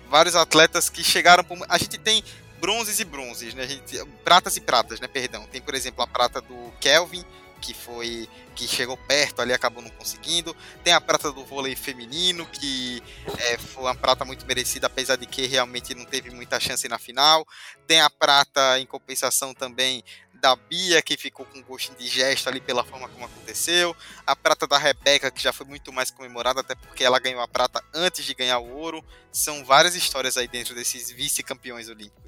[0.08, 1.42] vários atletas que chegaram.
[1.42, 1.58] Por...
[1.68, 2.22] A gente tem
[2.60, 3.66] bronzes e bronzes, né?
[3.66, 5.08] Gente, pratas e pratas, né?
[5.08, 5.44] Perdão.
[5.50, 7.24] Tem, por exemplo, a prata do Kelvin,
[7.60, 10.54] que foi que chegou perto ali acabou não conseguindo.
[10.84, 13.02] Tem a prata do vôlei feminino que
[13.38, 16.98] é, foi uma prata muito merecida, apesar de que realmente não teve muita chance na
[16.98, 17.46] final.
[17.86, 20.04] Tem a prata em compensação também
[20.42, 23.94] da Bia, que ficou com gosto de gesto ali pela forma como aconteceu.
[24.26, 27.46] A prata da Rebeca, que já foi muito mais comemorada, até porque ela ganhou a
[27.46, 29.04] prata antes de ganhar o ouro.
[29.30, 32.20] São várias histórias aí dentro desses vice-campeões olímpicos.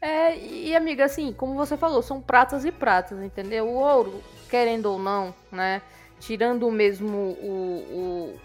[0.00, 3.68] É, e amiga, assim, como você falou, são pratas e pratas, entendeu?
[3.68, 5.82] O ouro, querendo ou não, né?
[6.20, 8.38] Tirando mesmo o,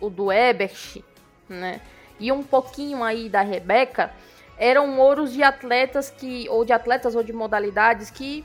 [0.00, 1.02] o, o do Ebert,
[1.48, 1.80] né?
[2.20, 4.12] E um pouquinho aí da Rebeca,
[4.58, 8.44] eram ouros de atletas que, ou de atletas ou de modalidades que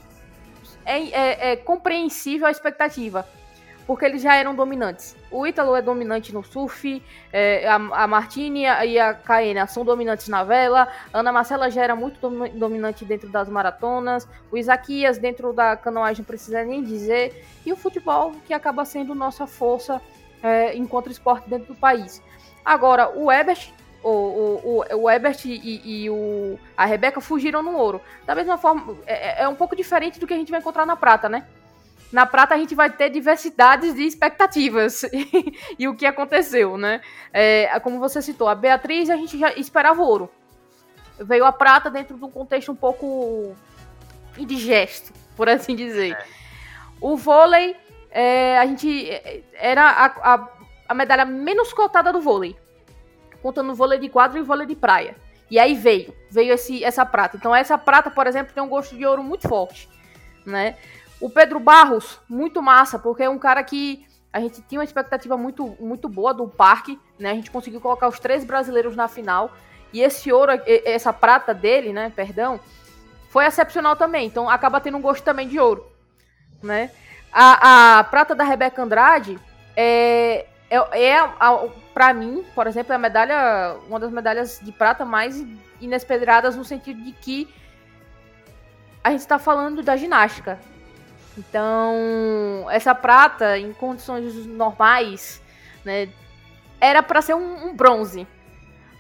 [0.86, 3.26] é, é, é compreensível a expectativa
[3.92, 5.18] porque eles já eram dominantes.
[5.30, 10.30] O Ítalo é dominante no surf, é, a, a Martini e a Caena são dominantes
[10.30, 12.18] na vela, a Ana Marcela já era muito
[12.54, 17.76] dominante dentro das maratonas, o Isaquias dentro da canoagem, não precisa nem dizer, e o
[17.76, 20.02] futebol, que acaba sendo nossa força
[20.42, 22.22] é, enquanto esporte dentro do país.
[22.64, 27.76] Agora, o Ebert, o, o, o, o Ebert e, e, o, a Rebeca fugiram no
[27.76, 28.02] ouro.
[28.26, 30.96] Da mesma forma, é, é um pouco diferente do que a gente vai encontrar na
[30.96, 31.46] prata, né?
[32.12, 35.04] Na prata a gente vai ter diversidades de expectativas
[35.80, 37.02] e o que aconteceu, né?
[37.32, 40.30] É, como você citou, a Beatriz a gente já esperava ouro.
[41.20, 43.56] Veio a prata dentro de um contexto um pouco
[44.38, 46.14] indigesto, por assim dizer.
[46.14, 46.26] É.
[47.00, 47.76] O vôlei,
[48.10, 49.10] é, a gente
[49.54, 50.48] era a, a,
[50.90, 52.56] a, medalha menos cotada do vôlei,
[53.42, 55.16] contando vôlei de quadro e vôlei de praia.
[55.50, 57.36] E aí veio, veio esse, essa prata.
[57.36, 59.90] Então essa prata, por exemplo, tem um gosto de ouro muito forte,
[60.46, 60.78] né?
[61.20, 65.36] O Pedro Barros, muito massa, porque é um cara que a gente tinha uma expectativa
[65.36, 67.32] muito, muito boa do parque, né?
[67.32, 69.52] A gente conseguiu colocar os três brasileiros na final.
[69.92, 72.12] E esse ouro, essa prata dele, né?
[72.16, 72.60] Perdão,
[73.30, 74.26] foi excepcional também.
[74.26, 75.86] Então acaba tendo um gosto também de ouro,
[76.64, 76.92] né?
[77.32, 79.38] A, a prata da Rebeca Andrade
[79.76, 81.30] é, é, é
[81.94, 85.44] para mim, por exemplo, é a medalha, uma das medalhas de prata mais
[85.80, 87.54] inesperadas no sentido de que
[89.04, 90.60] a gente está falando da ginástica,
[91.38, 95.42] então, essa prata, em condições normais,
[95.84, 96.10] né,
[96.80, 98.28] era para ser um, um, bronze.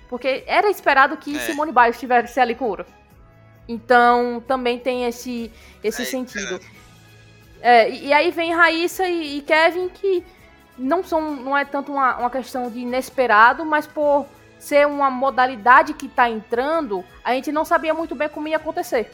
[0.10, 1.40] Porque era esperado que é.
[1.40, 2.86] Simone Biles estivesse ali com ouro.
[3.68, 5.52] Então, também tem esse,
[5.84, 6.60] esse é, sentido.
[7.62, 10.26] É, e aí vem Raíssa e, e, Kevin, que
[10.78, 14.26] não são não é tanto uma, uma questão de inesperado, mas por
[14.60, 19.12] ser uma modalidade que está entrando, a gente não sabia muito bem como ia acontecer.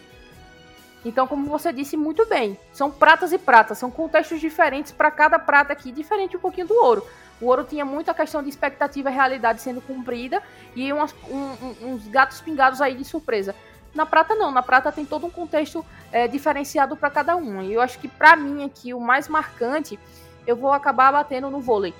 [1.05, 5.39] Então, como você disse muito bem, são pratas e pratas, são contextos diferentes para cada
[5.39, 7.05] prata aqui, diferente um pouquinho do ouro.
[7.39, 10.41] O ouro tinha muita questão de expectativa e realidade sendo cumprida
[10.75, 13.55] e umas, um, uns gatos pingados aí de surpresa.
[13.93, 17.61] Na prata não, na prata tem todo um contexto é, diferenciado para cada um.
[17.61, 19.99] E eu acho que para mim aqui o mais marcante,
[20.47, 21.93] eu vou acabar batendo no vôlei,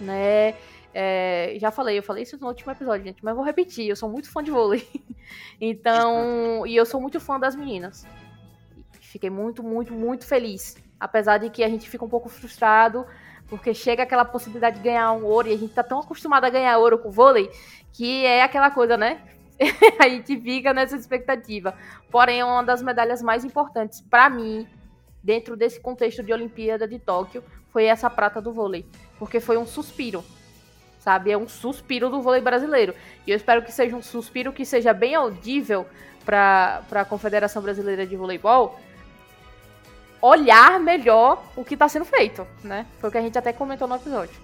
[0.00, 0.54] né?
[0.92, 4.10] É, já falei, eu falei isso no último episódio, gente, mas vou repetir, eu sou
[4.10, 4.86] muito fã de vôlei.
[5.60, 8.06] então, e eu sou muito fã das meninas.
[9.00, 10.76] Fiquei muito, muito, muito feliz.
[10.98, 13.06] Apesar de que a gente fica um pouco frustrado,
[13.48, 16.50] porque chega aquela possibilidade de ganhar um ouro e a gente tá tão acostumado a
[16.50, 17.50] ganhar ouro com vôlei
[17.92, 19.20] que é aquela coisa, né?
[19.98, 21.74] a gente fica nessa expectativa.
[22.10, 24.66] Porém, é uma das medalhas mais importantes para mim,
[25.22, 28.84] dentro desse contexto de Olimpíada de Tóquio, foi essa prata do vôlei.
[29.18, 30.24] Porque foi um suspiro,
[30.98, 31.30] sabe?
[31.30, 32.94] É um suspiro do vôlei brasileiro.
[33.26, 35.86] E eu espero que seja um suspiro que seja bem audível
[36.24, 38.78] para a Confederação Brasileira de Voleibol,
[40.20, 42.86] olhar melhor o que está sendo feito, né?
[43.00, 44.34] Foi o que a gente até comentou no episódio.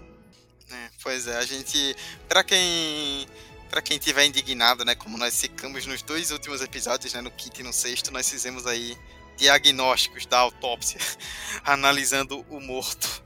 [0.71, 1.95] É, pois é, a gente,
[2.29, 3.27] para quem
[3.71, 7.61] para quem tiver indignado, né, como nós ficamos nos dois últimos episódios, né, no quinto
[7.61, 8.97] e no sexto, nós fizemos aí
[9.37, 11.01] diagnósticos da autópsia,
[11.65, 13.23] analisando o morto,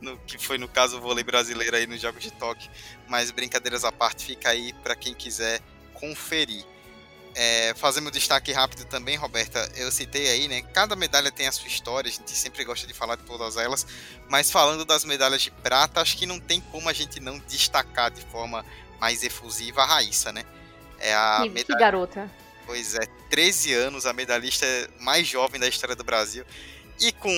[0.00, 2.70] no que foi no caso o vôlei brasileiro aí nos Jogos de Tóquio.
[3.08, 5.60] Mas brincadeiras à parte, fica aí para quem quiser
[5.94, 6.64] conferir.
[7.36, 10.62] É, fazendo um destaque rápido também, Roberta, eu citei aí, né?
[10.72, 13.84] Cada medalha tem a sua história, a gente sempre gosta de falar de todas elas,
[14.28, 18.12] mas falando das medalhas de prata, acho que não tem como a gente não destacar
[18.12, 18.64] de forma
[19.00, 20.44] mais efusiva a Raíssa, né?
[21.00, 21.64] É a que, medalha...
[21.64, 22.30] que garota.
[22.66, 24.66] Pois é, 13 anos, a medalhista
[25.00, 26.44] mais jovem da história do Brasil.
[27.00, 27.30] E com.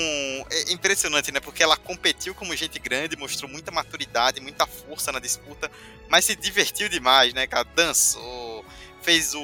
[0.50, 1.40] É impressionante, né?
[1.40, 5.70] Porque ela competiu como gente grande, mostrou muita maturidade, muita força na disputa,
[6.08, 7.64] mas se divertiu demais, né, cara?
[7.74, 8.64] Dançou,
[9.02, 9.40] fez o,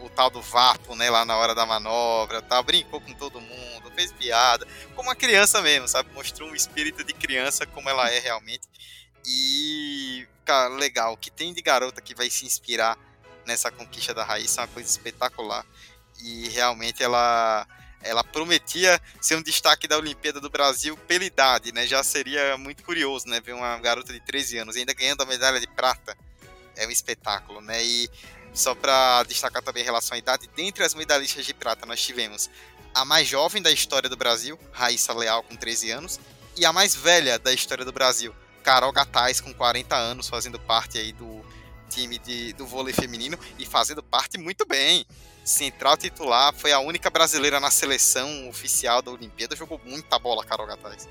[0.00, 2.62] o tal do vapo, né, lá na hora da manobra, tá?
[2.62, 6.12] brincou com todo mundo, fez piada, como uma criança mesmo, sabe?
[6.14, 8.68] Mostrou um espírito de criança como ela é realmente.
[9.26, 12.98] E, cara, legal, que tem de garota que vai se inspirar
[13.46, 15.64] nessa conquista da Raíssa é uma coisa espetacular.
[16.22, 17.66] E realmente ela
[18.04, 21.86] ela prometia ser um destaque da Olimpíada do Brasil pela idade, né?
[21.86, 23.40] Já seria muito curioso, né?
[23.40, 26.16] Ver uma garota de 13 anos ainda ganhando a medalha de prata.
[26.76, 27.82] É um espetáculo, né?
[27.84, 28.10] E
[28.52, 32.50] só para destacar também em relação à idade, dentre as medalhistas de prata nós tivemos
[32.94, 36.20] a mais jovem da história do Brasil, Raíssa Leal, com 13 anos,
[36.56, 40.98] e a mais velha da história do Brasil, Carol Gataz, com 40 anos, fazendo parte
[40.98, 41.41] aí do
[41.92, 45.04] time de, do vôlei feminino e fazendo parte muito bem.
[45.44, 50.66] Central titular, foi a única brasileira na seleção oficial da Olimpíada, jogou muita bola, Carol
[50.66, 51.08] Gataz.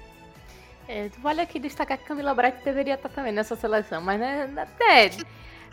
[0.88, 5.10] É, vale aqui destacar que Camila Bright deveria estar também nessa seleção, mas né, é,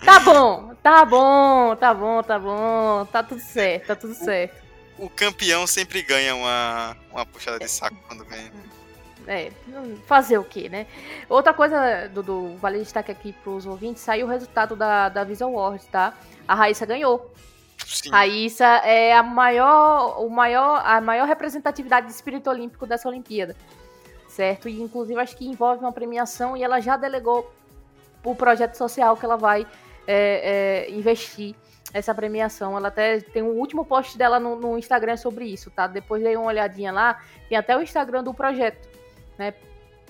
[0.05, 4.63] tá bom, tá bom, tá bom, tá bom, tá tudo certo, tá tudo certo.
[4.99, 8.53] O, o campeão sempre ganha uma, uma puxada de saco quando ganha.
[9.29, 9.53] É,
[10.07, 10.87] fazer o quê, né?
[11.29, 15.87] Outra coisa, Dudu, vale destaque aqui pros ouvintes, saiu o resultado da, da Visa Awards,
[15.87, 16.15] tá?
[16.47, 17.31] A Raíssa ganhou.
[17.85, 18.11] Sim.
[18.11, 23.55] Raíssa é a maior, o maior, a maior representatividade de espírito olímpico dessa Olimpíada,
[24.29, 24.67] certo?
[24.67, 27.53] E inclusive acho que envolve uma premiação e ela já delegou
[28.25, 29.67] o projeto social que ela vai
[30.07, 31.55] é, é, investir
[31.93, 32.77] essa premiação.
[32.79, 35.87] Ela até tem o um último post dela no, no, Instagram sobre isso, tá?
[35.87, 38.89] Depois dei uma olhadinha lá, tem até o Instagram do projeto
[39.39, 39.55] né?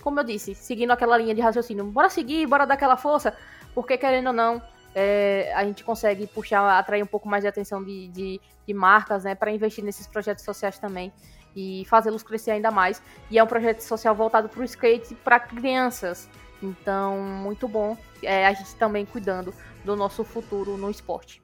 [0.02, 3.36] Como eu disse, seguindo aquela linha de raciocínio, bora seguir, bora dar aquela força,
[3.74, 4.62] porque querendo ou não,
[4.94, 9.24] é, a gente consegue puxar, atrair um pouco mais de atenção de, de, de marcas,
[9.24, 11.12] né, para investir nesses projetos sociais também
[11.54, 13.02] e fazê-los crescer ainda mais.
[13.30, 16.28] E é um projeto social voltado para o skate para crianças.
[16.62, 21.42] Então, muito bom é, a gente também cuidando do nosso futuro no esporte.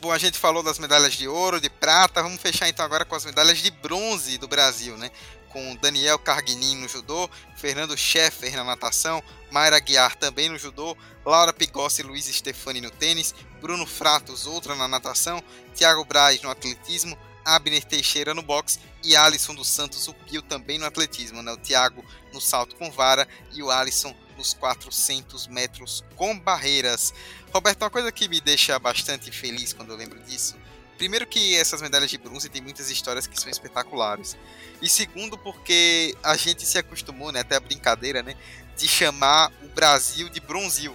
[0.00, 3.14] Bom, a gente falou das medalhas de ouro, de prata, vamos fechar então agora com
[3.14, 5.10] as medalhas de bronze do Brasil, né?
[5.52, 11.52] Com Daniel Carguinin no judô, Fernando Scheffer na natação, Mayra Guiar também no judô, Laura
[11.52, 15.42] Pigossi e Luiz Stefani no tênis, Bruno Fratos, outra na natação,
[15.74, 20.78] Thiago Braz no atletismo, Abner Teixeira no boxe e Alisson dos Santos, o Pio também
[20.78, 21.52] no atletismo, né?
[21.52, 27.12] O Thiago no salto com vara e o Alisson nos 400 metros com barreiras.
[27.52, 30.56] Roberto, uma coisa que me deixa bastante feliz quando eu lembro disso
[31.00, 34.36] Primeiro que essas medalhas de bronze tem muitas histórias que são espetaculares.
[34.82, 38.36] E segundo porque a gente se acostumou, né, até a brincadeira, né,
[38.76, 40.94] de chamar o Brasil de bronzil.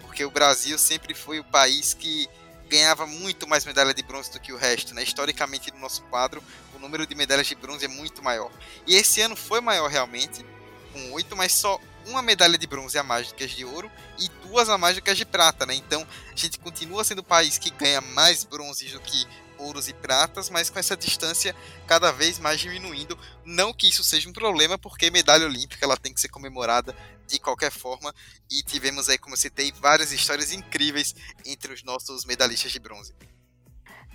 [0.00, 2.26] Porque o Brasil sempre foi o país que
[2.70, 5.02] ganhava muito mais medalha de bronze do que o resto, né?
[5.02, 6.42] Historicamente no nosso quadro,
[6.74, 8.50] o número de medalhas de bronze é muito maior.
[8.86, 10.42] E esse ano foi maior realmente,
[10.90, 13.90] com oito, mas só uma medalha de bronze a mais do que as de ouro
[14.18, 15.74] e duas a mais do que as de prata, né?
[15.74, 19.26] Então a gente continua sendo o país que ganha mais bronzes do que
[19.58, 21.54] ouros e pratas, mas com essa distância
[21.86, 23.18] cada vez mais diminuindo.
[23.44, 26.94] Não que isso seja um problema, porque medalha olímpica ela tem que ser comemorada
[27.26, 28.14] de qualquer forma.
[28.50, 31.14] E tivemos aí, como eu citei, várias histórias incríveis
[31.44, 33.14] entre os nossos medalhistas de bronze.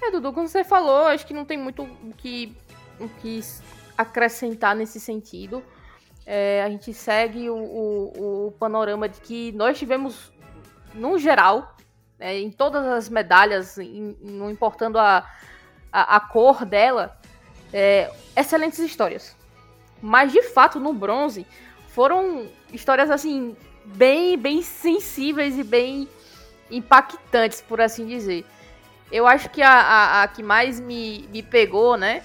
[0.01, 2.55] É, Dudu, como você falou, acho que não tem muito o que,
[2.99, 3.41] o que
[3.97, 5.63] acrescentar nesse sentido
[6.31, 10.31] é, a gente segue o, o, o, panorama de que nós tivemos,
[10.93, 11.75] no geral,
[12.19, 15.27] é, em todas as medalhas, em, não importando a,
[15.91, 17.19] a, a cor dela,
[17.73, 19.35] é, excelentes histórias.
[19.99, 21.47] Mas, de fato, no bronze,
[21.87, 26.07] foram histórias, assim, bem, bem sensíveis e bem
[26.69, 28.45] impactantes, por assim dizer.
[29.11, 32.21] Eu acho que a, a, a que mais me, me pegou, né,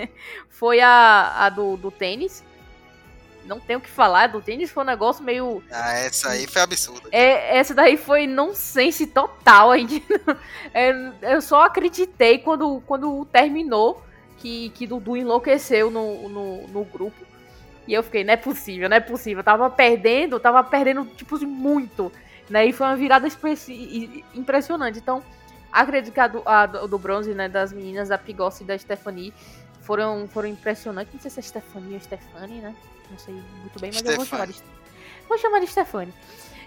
[0.46, 2.44] foi a, a do, do tênis,
[3.46, 5.62] não tenho o que falar do tênis, foi um negócio meio.
[5.70, 7.08] Ah, essa aí foi absurda.
[7.12, 9.72] É, essa daí foi nonsense total.
[9.72, 10.02] A gente,
[10.74, 14.02] é, eu só acreditei quando, quando terminou
[14.38, 17.24] que, que Dudu enlouqueceu no, no, no grupo.
[17.86, 19.40] E eu fiquei, não é possível, não é possível.
[19.40, 22.12] Eu tava perdendo, tava perdendo, tipo assim, muito.
[22.50, 22.66] Né?
[22.66, 23.28] E foi uma virada
[24.34, 24.98] impressionante.
[24.98, 25.22] Então,
[25.72, 29.32] acredito que a do, a do bronze, né, das meninas, da Pigossi e da Stephanie,
[29.82, 31.14] foram, foram impressionantes.
[31.14, 32.74] Não sei se é Stephanie ou Stephanie, né?
[33.10, 34.12] Não sei muito bem, mas Stefani.
[34.12, 34.62] eu vou chamar de.
[35.28, 36.14] Vou chamar de Stephanie.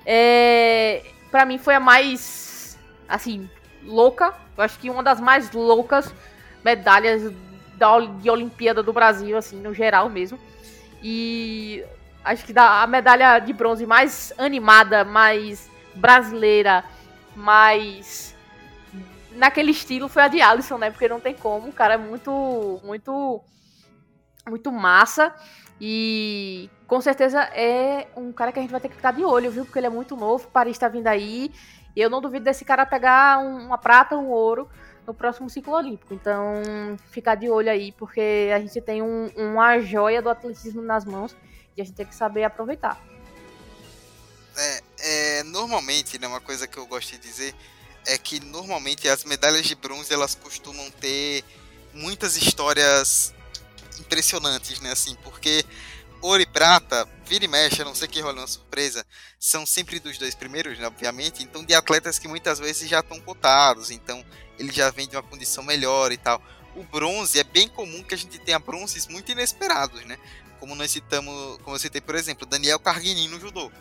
[0.06, 2.78] É, pra mim foi a mais.
[3.08, 3.50] Assim,
[3.84, 4.34] louca.
[4.58, 6.14] Eu acho que uma das mais loucas
[6.64, 7.32] medalhas
[7.76, 10.40] da, de Olimpíada do Brasil, assim, no geral mesmo.
[11.02, 11.84] E
[12.24, 16.84] acho que da, a medalha de bronze mais animada, mais brasileira,
[17.36, 18.36] mais
[19.32, 20.92] naquele estilo foi a de Alisson, né?
[20.92, 23.42] Porque não tem como, o cara é muito, muito,
[24.48, 25.34] muito massa.
[25.80, 29.52] E com certeza é um cara que a gente vai ter que ficar de olho,
[29.52, 29.64] viu?
[29.64, 31.52] Porque ele é muito novo, Paris tá vindo aí.
[31.96, 34.70] E eu não duvido desse cara pegar uma prata, um ouro
[35.08, 36.14] no próximo ciclo olímpico.
[36.14, 36.62] Então,
[37.10, 41.36] ficar de olho aí, porque a gente tem um, uma joia do atletismo nas mãos
[41.76, 43.02] e a gente tem que saber aproveitar.
[44.56, 47.56] É, é, normalmente, né, uma coisa que eu gosto de dizer
[48.06, 51.44] é que normalmente as medalhas de bronze elas costumam ter
[51.94, 53.34] muitas histórias
[54.00, 55.64] impressionantes, né, assim, porque
[56.22, 59.06] ouro e prata, vira e mexe, a não sei que rola uma surpresa,
[59.40, 63.20] são sempre dos dois primeiros, né, obviamente, então de atletas que muitas vezes já estão
[63.22, 64.24] cotados, então
[64.58, 66.42] ele já vem de uma condição melhor e tal.
[66.76, 70.18] O bronze é bem comum que a gente tenha bronzes muito inesperados, né?
[70.60, 73.72] Como nós citamos, como eu citei, por exemplo, Daniel Carguinin no judô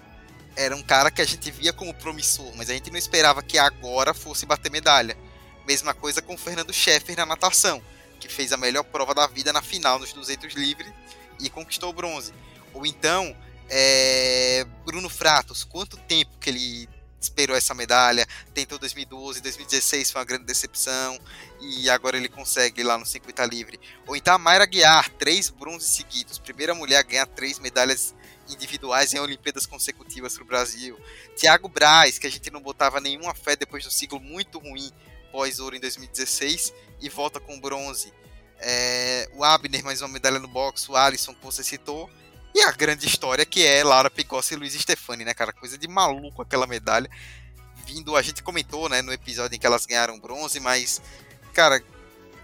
[0.59, 3.57] era um cara que a gente via como promissor, mas a gente não esperava que
[3.57, 5.17] agora fosse bater medalha.
[5.65, 7.81] Mesma coisa com Fernando Scheffer na natação,
[8.19, 10.93] que fez a melhor prova da vida na final nos 200 livres
[11.41, 12.33] e conquistou o bronze.
[12.75, 13.37] Ou então,
[13.69, 14.67] é...
[14.85, 16.89] Bruno Fratos, quanto tempo que ele
[17.21, 21.19] esperou essa medalha, tentou 2012, 2016 foi uma grande decepção
[21.61, 23.81] e agora ele consegue lá no 50 livre.
[24.07, 28.15] Ou então a Mayra Guiar, três bronzes seguidos, primeira mulher a ganhar três medalhas
[28.49, 30.99] individuais em Olimpíadas consecutivas para o Brasil.
[31.37, 34.91] Thiago Braz, que a gente não botava nenhuma fé depois do ciclo muito ruim
[35.31, 38.13] pós-ouro em 2016 e volta com bronze.
[38.61, 42.11] É, o Abner, mais uma medalha no boxe, o Alisson, que você citou.
[42.55, 45.53] E a grande história que é Lara Picossi e Luiz Stefani, né, cara?
[45.53, 47.09] Coisa de maluco aquela medalha.
[47.87, 51.01] Vindo, a gente comentou, né, no episódio em que elas ganharam bronze, mas,
[51.55, 51.83] cara,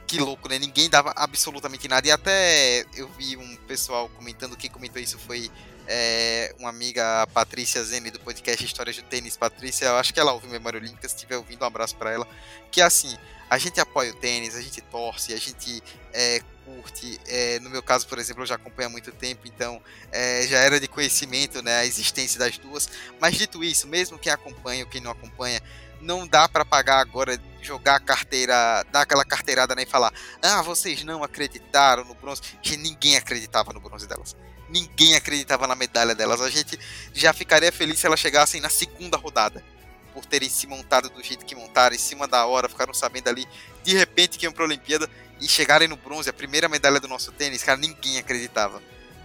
[0.07, 0.59] que louco, né?
[0.59, 2.07] Ninguém dava absolutamente nada.
[2.07, 5.51] E até eu vi um pessoal comentando, quem comentou isso foi
[5.87, 9.37] é, uma amiga, Patrícia Zene, do podcast Histórias do Tênis.
[9.37, 12.27] Patrícia, eu acho que ela ouve Memória Olímpica, se estiver ouvindo, um abraço para ela.
[12.71, 13.17] Que assim,
[13.49, 15.83] a gente apoia o tênis, a gente torce, a gente
[16.13, 17.21] é, curte.
[17.27, 19.81] É, no meu caso, por exemplo, eu já acompanho há muito tempo, então
[20.11, 22.89] é, já era de conhecimento né, a existência das duas.
[23.21, 25.61] Mas dito isso, mesmo quem acompanha ou quem não acompanha,
[26.01, 30.13] não dá para pagar agora, jogar a carteira, dar aquela carteirada né, e falar:
[30.43, 32.43] ah, vocês não acreditaram no bronze.
[32.63, 34.35] Que ninguém acreditava no bronze delas
[34.75, 36.41] ninguém acreditava na medalha delas.
[36.41, 36.79] A gente
[37.13, 39.65] já ficaria feliz se elas chegassem na segunda rodada,
[40.13, 43.47] por terem se montado do jeito que montaram, em cima da hora, ficaram sabendo ali,
[43.85, 45.09] de repente que iam para a Olimpíada
[45.41, 48.83] e chegarem no bronze, a primeira medalha do nosso tênis, cara, ninguém acreditava.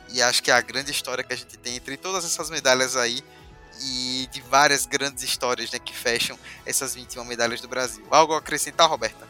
[0.10, 2.96] E acho que é a grande história que a gente tem entre todas essas medalhas
[2.96, 3.24] aí
[3.82, 8.06] e de várias grandes histórias né, que fecham essas 21 medalhas do Brasil.
[8.10, 9.29] Algo a acrescentar, Roberta?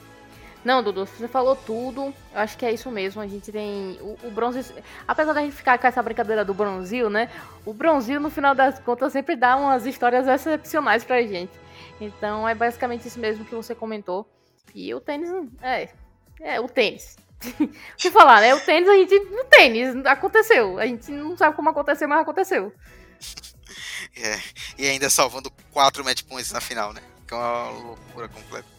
[0.64, 2.14] Não, Dudu, você falou tudo.
[2.34, 3.22] Eu acho que é isso mesmo.
[3.22, 3.97] A gente tem.
[4.01, 4.74] O, o bronze.
[5.07, 7.30] Apesar da gente ficar com essa brincadeira do bronzil, né?
[7.66, 11.51] O bronzil, no final das contas, sempre dá umas histórias excepcionais pra gente.
[12.01, 14.30] Então é basicamente isso mesmo que você comentou.
[14.76, 15.30] E o tênis.
[15.62, 15.89] É.
[16.41, 17.18] É, o tênis.
[17.60, 18.53] o que falar, né?
[18.53, 19.16] O tênis, a gente.
[19.16, 20.78] O tênis aconteceu.
[20.78, 22.74] A gente não sabe como aconteceu, mas aconteceu.
[24.18, 24.39] É,
[24.78, 27.01] e ainda salvando quatro match points na final, né?
[27.26, 28.79] Que é uma loucura completa.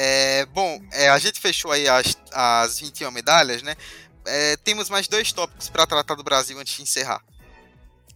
[0.00, 3.74] É, bom, é, a gente fechou aí as, as 21 medalhas, né?
[4.24, 7.20] É, temos mais dois tópicos para tratar do Brasil antes de encerrar.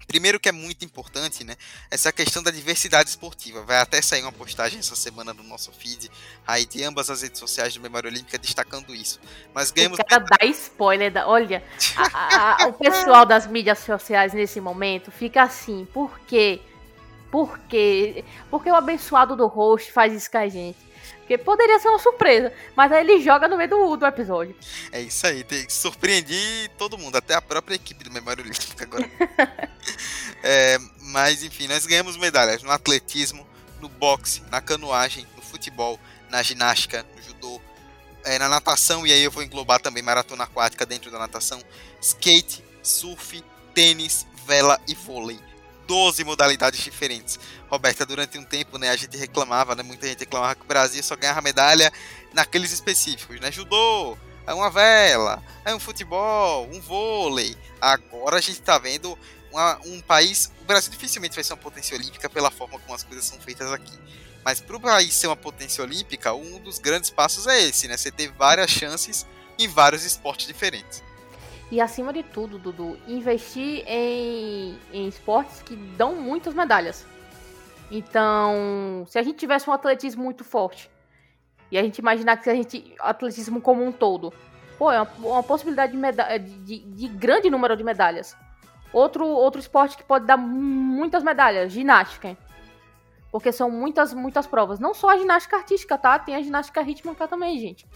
[0.07, 1.57] Primeiro que é muito importante, né?
[1.91, 3.64] Essa questão da diversidade esportiva.
[3.64, 6.09] Vai até sair uma postagem essa semana no nosso feed
[6.47, 9.18] aí de ambas as redes sociais do Memória Olímpica destacando isso.
[9.53, 9.99] Mas ganhamos.
[9.99, 11.11] O cara dá spoiler.
[11.11, 11.26] Da...
[11.26, 11.64] Olha,
[11.97, 15.85] a, a, o pessoal das mídias sociais nesse momento fica assim.
[15.93, 16.61] Por quê?
[17.28, 18.24] Por quê?
[18.49, 20.91] Porque o abençoado do host faz isso com a gente.
[21.33, 24.55] Porque poderia ser uma surpresa, mas aí ele joga no meio do, do episódio.
[24.91, 29.11] É isso aí, tem, surpreendi todo mundo, até a própria equipe do Memória Olímpica agora.
[30.43, 33.47] é, mas enfim, nós ganhamos medalhas no atletismo,
[33.80, 37.61] no boxe, na canoagem, no futebol, na ginástica, no judô,
[38.24, 41.62] é, na natação, e aí eu vou englobar também maratona aquática dentro da natação,
[42.01, 45.41] skate, surf, tênis, vela e vôlei.
[45.87, 47.39] 12 modalidades diferentes.
[47.68, 51.03] Roberta, durante um tempo, né, a gente reclamava, né, muita gente reclamava que o Brasil
[51.03, 51.93] só ganhava medalha
[52.33, 54.16] naqueles específicos, né, judô,
[54.47, 57.57] é uma vela, é um futebol, um vôlei.
[57.80, 59.16] Agora a gente está vendo
[59.51, 63.05] uma, um país, o Brasil dificilmente vai ser uma potência olímpica pela forma como as
[63.05, 63.99] coisas são feitas aqui.
[64.45, 67.97] Mas para o país ser uma potência olímpica, um dos grandes passos é esse, né?
[67.97, 69.24] Você ter várias chances
[69.59, 71.03] em vários esportes diferentes.
[71.73, 77.07] E acima de tudo, Dudu, investir em, em esportes que dão muitas medalhas.
[77.91, 80.91] Então, se a gente tivesse um atletismo muito forte,
[81.70, 82.95] e a gente imaginar que a gente.
[83.01, 84.35] atletismo como um todo,
[84.79, 88.37] pô, é uma, uma possibilidade de, de, de, grande número de medalhas.
[88.93, 92.37] Outro, outro esporte que pode dar muitas medalhas, ginástica.
[93.31, 94.79] Porque são muitas, muitas provas.
[94.79, 96.18] Não só a ginástica artística, tá?
[96.18, 97.87] Tem a ginástica rítmica também, gente.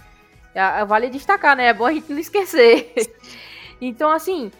[0.54, 1.66] É, vale destacar, né?
[1.66, 2.94] É bom a gente não esquecer.
[3.80, 4.50] Então, assim,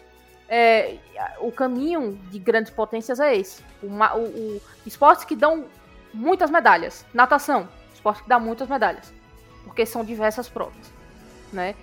[0.49, 0.97] é,
[1.39, 3.63] o caminho de grandes potências é esse.
[3.81, 5.65] O, o, o, esportes que dão
[6.13, 7.05] muitas medalhas.
[7.13, 9.13] Natação, esporte que dá muitas medalhas,
[9.63, 10.91] porque são diversas provas,
[11.51, 11.75] né?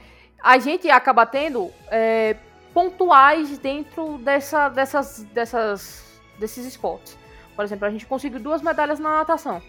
[0.42, 2.36] A gente acaba tendo é,
[2.74, 7.16] pontuais dentro dessa, dessas, dessas, desses esportes.
[7.54, 9.62] Por exemplo, a gente conseguiu duas medalhas na natação.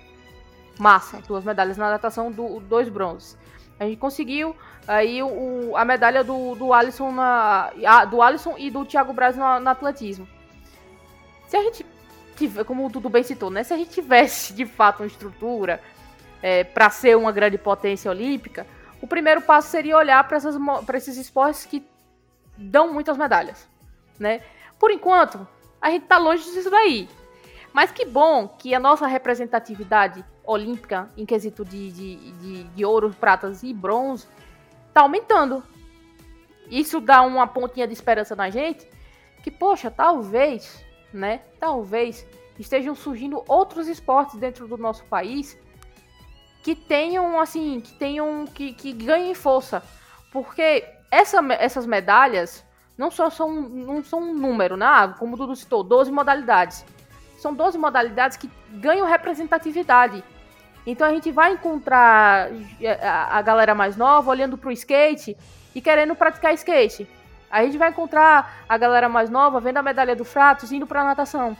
[0.78, 3.38] Massa, duas medalhas na natação, do, dois bronzes.
[3.80, 4.56] A gente conseguiu
[4.88, 7.72] aí o, a medalha do, do Alisson na,
[8.10, 10.28] do Alisson e do Thiago Braz no, no atletismo.
[11.48, 11.86] Se a gente
[12.36, 13.64] tiver, como o bem citou, né?
[13.64, 15.82] Se a gente tivesse de fato uma estrutura
[16.42, 18.66] é, para ser uma grande potência olímpica,
[19.02, 21.86] o primeiro passo seria olhar para esses esportes que
[22.58, 23.68] dão muitas medalhas,
[24.20, 24.42] né?
[24.80, 25.48] Por enquanto,
[25.82, 27.08] a gente está longe disso daí.
[27.74, 33.16] Mas que bom que a nossa representatividade olímpica em quesito de, de, de, de ouro,
[33.20, 34.28] pratas e bronze
[34.88, 35.64] está aumentando.
[36.70, 38.88] Isso dá uma pontinha de esperança na gente
[39.44, 40.84] que, poxa, talvez,
[41.14, 41.42] né?
[41.60, 42.26] Talvez
[42.58, 45.58] estejam surgindo outros esportes dentro do nosso país
[46.64, 49.84] que tenham, assim, que tenham, que, que ganhem força.
[50.32, 52.66] Porque essa, essas medalhas
[52.98, 55.14] não só são, não são um número, né?
[55.20, 56.86] Como o Dudu citou, 12 modalidades.
[57.38, 60.24] São 12 modalidades que ganham representatividade.
[60.86, 65.36] Então a gente vai encontrar é, a galera mais nova olhando pro skate
[65.74, 67.08] e querendo praticar skate.
[67.50, 71.04] A gente vai encontrar a galera mais nova vendo a medalha do Fratos indo pra
[71.04, 71.58] natação.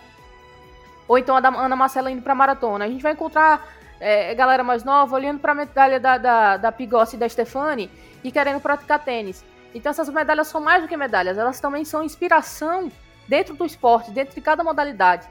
[1.08, 2.86] Ou então a Ana Marcela indo pra maratona.
[2.86, 3.66] A gente vai encontrar
[4.00, 7.90] é, galera mais nova olhando pra medalha da, da, da Pigossi e da Stefani
[8.24, 9.44] e querendo praticar tênis.
[9.74, 12.92] Então essas medalhas são mais do que medalhas, elas também são inspiração
[13.28, 15.28] dentro do esporte, dentro de cada modalidade.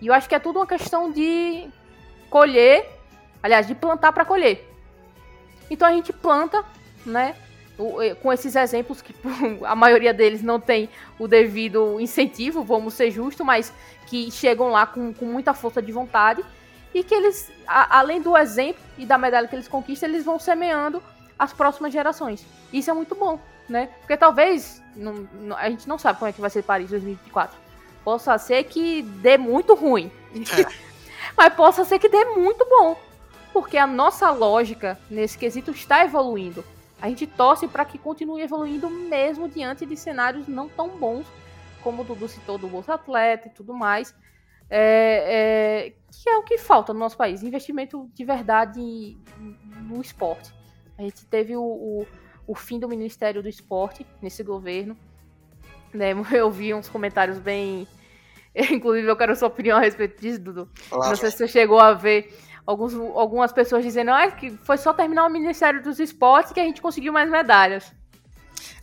[0.00, 1.68] E eu acho que é tudo uma questão de
[2.30, 3.01] colher
[3.42, 4.68] Aliás, de plantar para colher.
[5.70, 6.64] Então a gente planta,
[7.04, 7.34] né?
[8.20, 9.14] Com esses exemplos que
[9.64, 10.88] a maioria deles não tem
[11.18, 13.72] o devido incentivo, vamos ser justos, mas
[14.06, 16.44] que chegam lá com, com muita força de vontade
[16.94, 20.38] e que eles, a, além do exemplo e da medalha que eles conquistam, eles vão
[20.38, 21.02] semeando
[21.38, 22.44] as próximas gerações.
[22.72, 23.88] Isso é muito bom, né?
[24.00, 27.56] Porque talvez, não, não, a gente não sabe como é que vai ser Paris 2024.
[28.04, 30.12] Possa ser que dê muito ruim.
[30.34, 30.66] É.
[31.36, 32.96] mas possa ser que dê muito bom
[33.52, 36.64] porque a nossa lógica nesse quesito está evoluindo.
[37.00, 41.26] A gente torce para que continue evoluindo mesmo diante de cenários não tão bons,
[41.82, 44.14] como o Dudu citou do Bolsa Atleta e tudo mais,
[44.70, 49.18] é, é, que é o que falta no nosso país, investimento de verdade
[49.82, 50.54] no esporte.
[50.96, 52.06] A gente teve o, o,
[52.46, 54.96] o fim do Ministério do Esporte nesse governo,
[55.92, 57.86] né, eu vi uns comentários bem...
[58.54, 60.68] Inclusive, eu quero sua opinião a respeito disso, Dudu.
[60.88, 61.08] Claro.
[61.08, 62.32] Não sei se você chegou a ver
[62.66, 66.64] alguns, algumas pessoas dizendo ah, que foi só terminar o Ministério dos Esportes que a
[66.64, 67.92] gente conseguiu mais medalhas.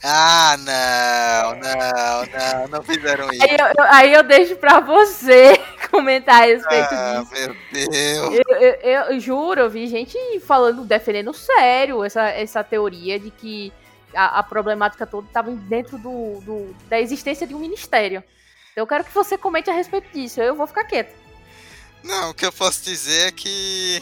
[0.03, 3.43] Ah, não, não, não, não fizeram isso.
[3.43, 5.59] Aí eu, aí eu deixo pra você
[5.91, 7.33] comentar a respeito ah, disso.
[7.33, 8.39] Meu Deus.
[8.47, 13.73] Eu, eu, eu, juro, eu vi gente falando, defendendo sério essa, essa teoria de que
[14.15, 18.23] a, a problemática toda estava dentro do, do, da existência de um ministério.
[18.71, 21.13] Então eu quero que você comente a respeito disso, eu vou ficar quieto.
[22.03, 24.01] Não, o que eu posso dizer é que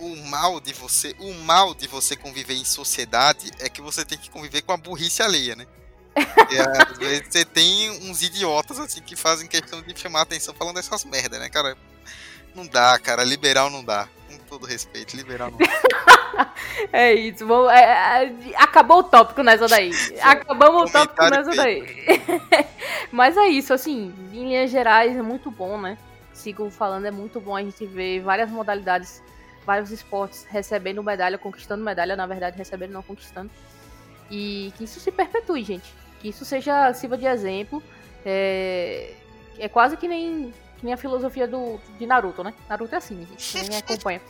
[0.00, 4.18] o mal de você, o mal de você conviver em sociedade é que você tem
[4.18, 5.66] que conviver com a burrice alheia, né?
[6.16, 11.04] Às vezes você tem uns idiotas assim que fazem questão de chamar atenção falando essas
[11.04, 11.76] merda, né, cara?
[12.54, 14.08] Não dá, cara, liberal não dá.
[14.28, 16.52] Com todo respeito, liberal não dá.
[16.92, 19.92] é isso, vamos, é, é, acabou o tópico nessa daí.
[20.20, 21.84] Acabamos o tópico nessa daí.
[23.12, 25.96] Mas é isso, assim, em linhas gerais é muito bom, né?
[26.40, 29.22] Sigo falando, é muito bom a gente ver várias modalidades,
[29.64, 33.50] vários esportes recebendo medalha, conquistando medalha, na verdade, recebendo, não conquistando.
[34.30, 35.92] E que isso se perpetue, gente.
[36.20, 37.82] Que isso seja sirva de exemplo.
[38.24, 39.12] É,
[39.58, 42.54] é quase que nem, que nem a filosofia do, de Naruto, né?
[42.68, 43.66] Naruto é assim, gente.
[43.66, 44.20] Quem acompanha.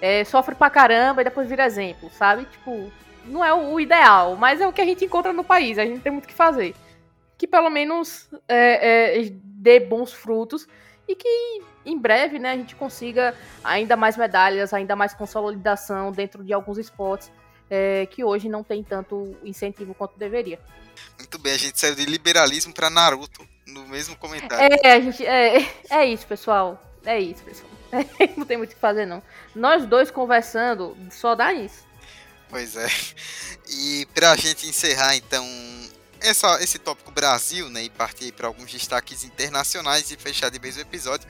[0.00, 2.46] É, sofre pra caramba e depois vira exemplo, sabe?
[2.46, 2.90] Tipo,
[3.24, 5.78] não é o, ideal, mas é o que a gente encontra no país.
[5.78, 6.74] A gente tem muito o que fazer.
[7.36, 10.66] Que pelo menos é, é, dê bons frutos
[11.10, 13.34] e que em breve né, a gente consiga
[13.64, 17.30] ainda mais medalhas, ainda mais consolidação dentro de alguns esportes
[17.68, 20.58] é, que hoje não tem tanto incentivo quanto deveria.
[21.18, 24.78] Muito bem, a gente saiu de liberalismo para Naruto no mesmo comentário.
[24.82, 26.82] É, a gente, é, é isso, pessoal.
[27.04, 27.70] É isso, pessoal.
[28.36, 29.22] não tem muito o que fazer, não.
[29.54, 31.84] Nós dois conversando, só dá isso.
[32.48, 32.88] Pois é.
[33.68, 35.46] E pra gente encerrar, então,
[36.20, 40.76] essa, esse tópico Brasil, né, e partir para alguns destaques internacionais e fechar de vez
[40.76, 41.26] o episódio,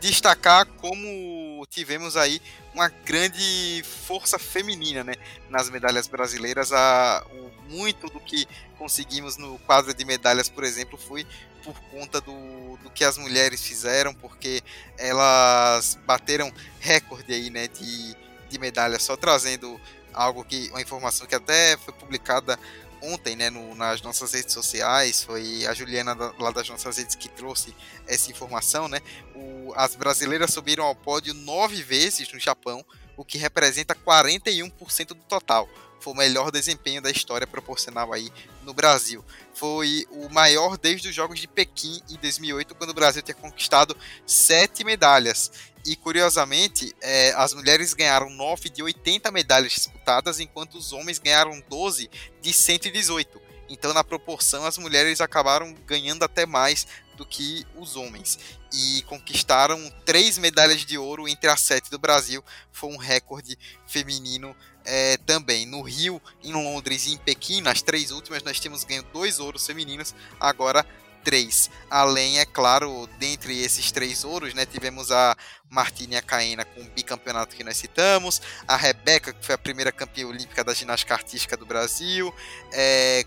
[0.00, 2.42] destacar como tivemos aí
[2.74, 5.14] uma grande força feminina, né,
[5.48, 6.72] nas medalhas brasileiras.
[6.72, 11.26] A, o, muito do que conseguimos no quadro de medalhas, por exemplo, foi
[11.62, 14.62] por conta do, do que as mulheres fizeram, porque
[14.98, 18.16] elas bateram recorde aí, né, de,
[18.48, 19.80] de medalhas, só trazendo
[20.12, 22.58] algo que, uma informação que até foi publicada
[23.02, 27.14] ontem, né, no, nas nossas redes sociais, foi a Juliana da, lá das nossas redes
[27.14, 27.74] que trouxe
[28.06, 29.00] essa informação, né,
[29.34, 32.84] o, as brasileiras subiram ao pódio nove vezes no Japão,
[33.16, 35.68] o que representa 41% do total.
[36.02, 38.28] Foi o melhor desempenho da história proporcional aí
[38.64, 39.24] no Brasil.
[39.54, 43.96] Foi o maior desde os Jogos de Pequim em 2008, quando o Brasil tinha conquistado
[44.26, 45.52] sete medalhas.
[45.86, 51.62] E curiosamente, é, as mulheres ganharam 9 de 80 medalhas disputadas, enquanto os homens ganharam
[51.68, 53.40] 12 de 118.
[53.68, 56.86] Então, na proporção, as mulheres acabaram ganhando até mais
[57.16, 58.38] do que os homens.
[58.72, 62.42] E conquistaram três medalhas de ouro entre as sete do Brasil.
[62.70, 65.66] Foi um recorde feminino é, também.
[65.66, 69.66] No Rio, em Londres e em Pequim, nas três últimas, nós temos ganho dois ouros
[69.66, 70.14] femininos.
[70.38, 70.86] Agora
[71.22, 71.70] três.
[71.90, 75.36] Além, é claro, dentre esses três ouros, né, tivemos a
[75.70, 80.26] Martina Caena com o bicampeonato que nós citamos, a Rebeca, que foi a primeira campeã
[80.26, 82.34] olímpica da ginástica artística do Brasil,
[82.72, 83.24] é,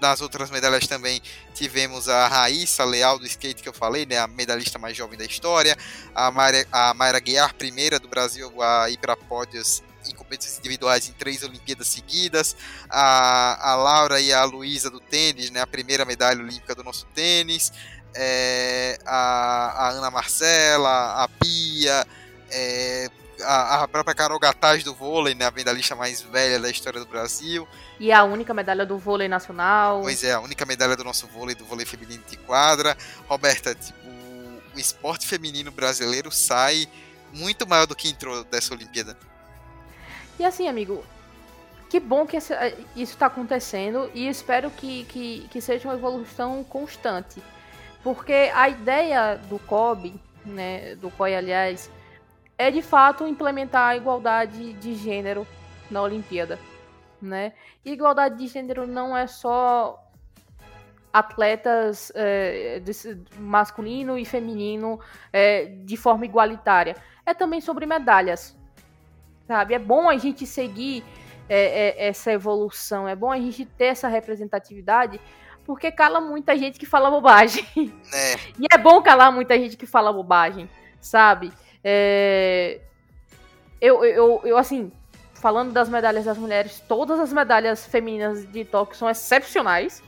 [0.00, 1.20] nas outras medalhas também
[1.54, 5.24] tivemos a Raíssa Leal do skate que eu falei, né, a medalhista mais jovem da
[5.24, 5.76] história,
[6.14, 9.82] a Mayra, a Mayra Guiar, primeira do Brasil a ir para pódios
[10.26, 12.56] competições individuais em três Olimpíadas seguidas.
[12.90, 17.06] A, a Laura e a Luísa do tênis, né, a primeira medalha olímpica do nosso
[17.14, 17.72] tênis.
[18.14, 22.06] É, a, a, Ana Marcela, a Pia,
[22.50, 23.08] é,
[23.42, 27.06] a, a, própria Carol Gataz do vôlei, né, a medalhista mais velha da história do
[27.06, 27.68] Brasil.
[28.00, 30.00] E a única medalha do vôlei nacional.
[30.02, 32.96] Pois é, a única medalha do nosso vôlei, do vôlei feminino de quadra.
[33.28, 34.06] Roberta, tipo,
[34.74, 36.88] o esporte feminino brasileiro sai
[37.32, 39.16] muito maior do que entrou dessa Olimpíada.
[40.38, 41.04] E assim, amigo,
[41.88, 46.62] que bom que eh, isso está acontecendo e espero que, que, que seja uma evolução
[46.64, 47.42] constante.
[48.02, 50.14] Porque a ideia do COB,
[50.44, 51.90] né, do COI, aliás,
[52.58, 55.46] é de fato implementar a igualdade de gênero
[55.90, 56.58] na Olimpíada.
[57.20, 57.52] Né?
[57.84, 60.02] Igualdade de gênero não é só
[61.12, 62.82] atletas é,
[63.38, 65.00] masculino e feminino
[65.32, 66.94] é, de forma igualitária.
[67.24, 68.56] É também sobre medalhas
[69.46, 69.74] sabe?
[69.74, 71.04] É bom a gente seguir
[71.48, 75.20] é, é, essa evolução, é bom a gente ter essa representatividade,
[75.64, 77.64] porque cala muita gente que fala bobagem.
[78.12, 78.36] É.
[78.58, 80.68] E é bom calar muita gente que fala bobagem,
[81.00, 81.52] sabe?
[81.84, 82.80] É...
[83.80, 84.90] Eu, eu, eu, assim,
[85.34, 90.02] falando das medalhas das mulheres, todas as medalhas femininas de Tóquio são excepcionais.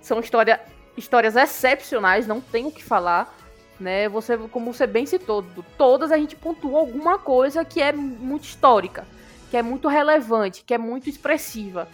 [0.00, 0.60] São história,
[0.96, 3.34] histórias excepcionais, não tenho o que falar
[3.82, 4.08] né?
[4.08, 5.44] Você, como você bem citou,
[5.76, 9.06] todas a gente pontua alguma coisa que é muito histórica,
[9.50, 11.88] que é muito relevante, que é muito expressiva.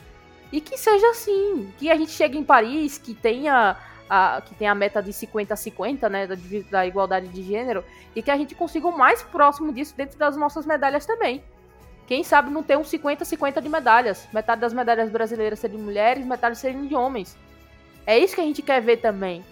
[0.52, 3.76] E que seja assim, que a gente chegue em Paris, que tenha
[4.08, 6.36] a, que tenha a meta de 50 a 50, né, da,
[6.70, 7.84] da igualdade de gênero,
[8.14, 11.42] e que a gente consiga o mais próximo disso dentro das nossas medalhas também.
[12.06, 14.26] Quem sabe não ter um 50 a 50 de medalhas.
[14.32, 17.36] Metade das medalhas brasileiras serem de mulheres, metade serem de homens.
[18.06, 19.44] É isso que a gente quer ver também.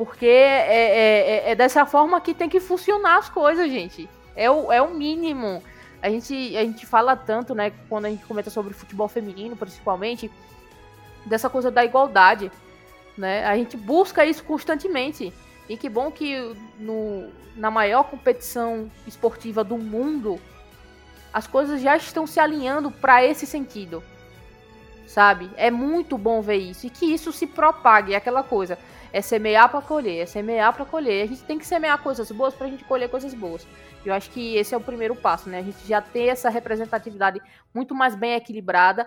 [0.00, 4.08] Porque é, é, é, é, dessa forma que tem que funcionar as coisas, gente.
[4.34, 5.62] É o, é o mínimo.
[6.00, 10.30] A gente, a gente fala tanto, né, quando a gente comenta sobre futebol feminino, principalmente,
[11.26, 12.50] dessa coisa da igualdade.
[13.14, 13.44] Né?
[13.44, 15.34] A gente busca isso constantemente.
[15.68, 20.40] E que bom que no, na maior competição esportiva do mundo,
[21.30, 24.02] as coisas já estão se alinhando para esse sentido.
[25.06, 25.50] Sabe?
[25.58, 26.86] É muito bom ver isso.
[26.86, 28.78] E que isso se propague, é aquela coisa
[29.12, 31.24] é semear para colher, é semear para colher.
[31.24, 33.66] A gente tem que semear coisas boas para a gente colher coisas boas.
[34.04, 35.58] Eu acho que esse é o primeiro passo, né?
[35.58, 37.40] A gente já tem essa representatividade
[37.74, 39.06] muito mais bem equilibrada,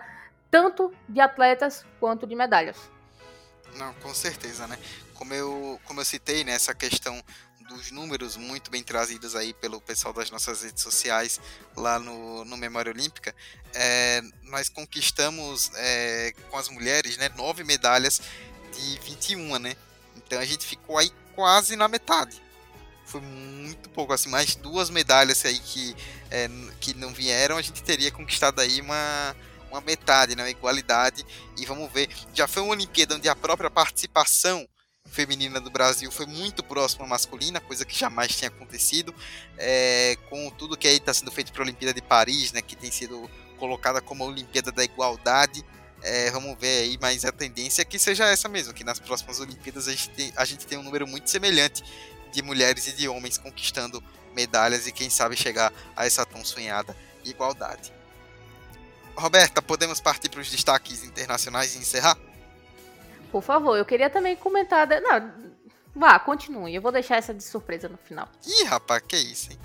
[0.50, 2.76] tanto de atletas quanto de medalhas.
[3.76, 4.78] Não, com certeza, né?
[5.14, 7.20] Como eu, como eu citei, né, essa questão
[7.68, 11.40] dos números muito bem trazidos aí pelo pessoal das nossas redes sociais
[11.76, 13.34] lá no, no Memória Olímpica,
[13.72, 18.20] é, nós conquistamos é, com as mulheres né, nove medalhas
[18.72, 19.76] de 21, né?
[20.26, 22.42] Então a gente ficou aí quase na metade.
[23.04, 25.94] Foi muito pouco, assim, mais duas medalhas aí que,
[26.30, 26.48] é,
[26.80, 29.36] que não vieram, a gente teria conquistado aí uma,
[29.70, 30.42] uma metade, né?
[30.42, 31.24] Uma igualdade.
[31.58, 34.66] E vamos ver, já foi uma Olimpíada onde a própria participação
[35.06, 39.14] feminina do Brasil foi muito próxima à masculina, coisa que jamais tinha acontecido,
[39.58, 42.74] é, com tudo que aí está sendo feito para a Olimpíada de Paris, né, que
[42.74, 45.64] tem sido colocada como a Olimpíada da Igualdade,
[46.06, 49.40] É, vamos ver aí, mas a tendência é que seja essa mesmo, que nas próximas
[49.40, 51.82] Olimpíadas a gente tem, a gente tem um número muito semelhante
[52.30, 56.94] de mulheres e de homens conquistando medalhas e quem sabe chegar a essa tão sonhada
[57.24, 57.90] igualdade.
[59.16, 62.18] Roberta, podemos partir para os destaques internacionais e encerrar?
[63.32, 64.86] Por favor, eu queria também comentar.
[64.86, 65.32] Não,
[65.94, 66.74] vá, continue.
[66.74, 68.28] Eu vou deixar essa de surpresa no final.
[68.46, 69.58] Ih, rapaz, que isso, hein?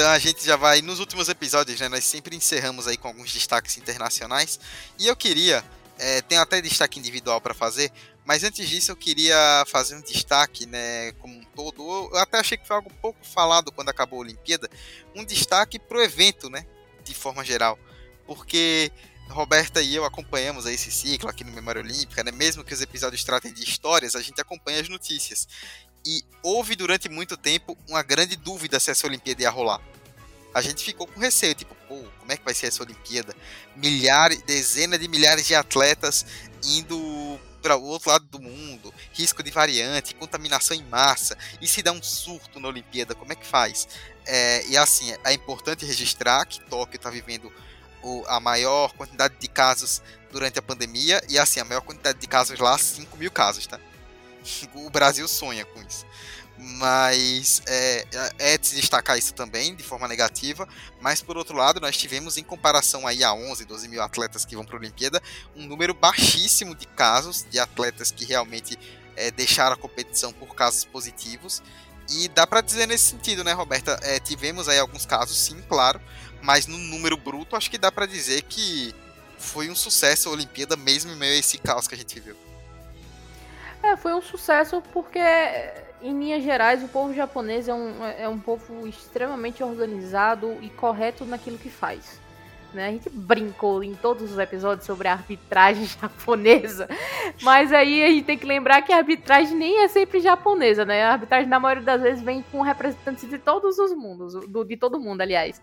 [0.00, 1.86] Então a gente já vai nos últimos episódios, né?
[1.86, 4.58] Nós sempre encerramos aí com alguns destaques internacionais.
[4.98, 5.62] E eu queria,
[5.98, 7.92] é, tenho até destaque individual para fazer,
[8.24, 11.12] mas antes disso eu queria fazer um destaque, né?
[11.18, 11.82] Como um todo.
[12.14, 14.70] Eu até achei que foi algo pouco falado quando acabou a Olimpíada,
[15.14, 16.64] um destaque pro evento, né?
[17.04, 17.78] De forma geral,
[18.26, 18.90] porque
[19.28, 22.32] Roberta e eu acompanhamos esse ciclo aqui no Memória Olímpica, né?
[22.32, 25.46] Mesmo que os episódios tratem de histórias, a gente acompanha as notícias.
[26.04, 29.80] E houve durante muito tempo uma grande dúvida se essa Olimpíada ia rolar.
[30.52, 33.36] A gente ficou com receio, tipo, pô, como é que vai ser essa Olimpíada?
[33.76, 36.26] Milhares, dezenas de milhares de atletas
[36.64, 41.82] indo para o outro lado do mundo, risco de variante, contaminação em massa, e se
[41.82, 43.86] dá um surto na Olimpíada, como é que faz?
[44.26, 47.52] É, e assim, é importante registrar que Tóquio está vivendo
[48.02, 52.26] o, a maior quantidade de casos durante a pandemia, e assim, a maior quantidade de
[52.26, 53.78] casos lá, 5 mil casos, tá?
[54.74, 56.06] O Brasil sonha com isso.
[56.58, 58.06] Mas é,
[58.38, 60.68] é, de se destacar isso também de forma negativa.
[61.00, 64.54] Mas por outro lado, nós tivemos, em comparação aí a 11, 12 mil atletas que
[64.54, 65.22] vão para a Olimpíada,
[65.56, 68.78] um número baixíssimo de casos de atletas que realmente
[69.16, 71.62] é, deixaram a competição por casos positivos.
[72.10, 73.98] E dá para dizer nesse sentido, né, Roberta?
[74.02, 76.00] É, tivemos aí alguns casos, sim, claro,
[76.42, 78.94] mas no número bruto, acho que dá para dizer que
[79.38, 82.36] foi um sucesso a Olimpíada, mesmo em meio a esse caos que a gente viu.
[83.82, 85.18] É, foi um sucesso porque,
[86.02, 91.24] em linhas gerais, o povo japonês é um, é um povo extremamente organizado e correto
[91.24, 92.20] naquilo que faz.
[92.72, 92.86] Né?
[92.86, 96.88] A gente brincou em todos os episódios sobre a arbitragem japonesa,
[97.42, 101.02] mas aí a gente tem que lembrar que a arbitragem nem é sempre japonesa, né?
[101.02, 104.76] A arbitragem, na maioria das vezes, vem com representantes de todos os mundos, do, de
[104.76, 105.60] todo mundo, aliás.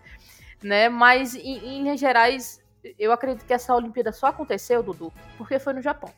[0.62, 0.88] Né?
[0.88, 2.60] Mas, em, em linhas gerais,
[2.98, 6.12] eu acredito que essa Olimpíada só aconteceu, Dudu, porque foi no Japão.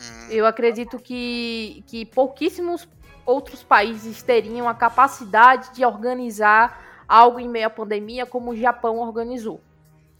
[0.00, 0.28] Hum.
[0.30, 2.88] Eu acredito que, que pouquíssimos
[3.26, 8.98] outros países teriam a capacidade de organizar algo em meio à pandemia como o Japão
[8.98, 9.60] organizou.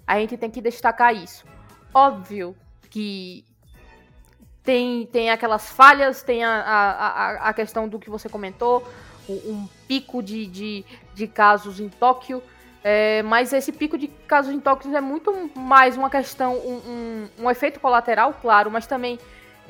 [0.07, 1.45] A gente tem que destacar isso.
[1.95, 2.57] Óbvio
[2.91, 3.45] que
[4.63, 8.87] tem, tem aquelas falhas, tem a, a, a questão do que você comentou,
[9.29, 12.43] um pico de, de, de casos em Tóquio.
[12.83, 17.45] É, mas esse pico de casos em Tóquio é muito mais uma questão, um, um,
[17.45, 19.19] um efeito colateral, claro, mas também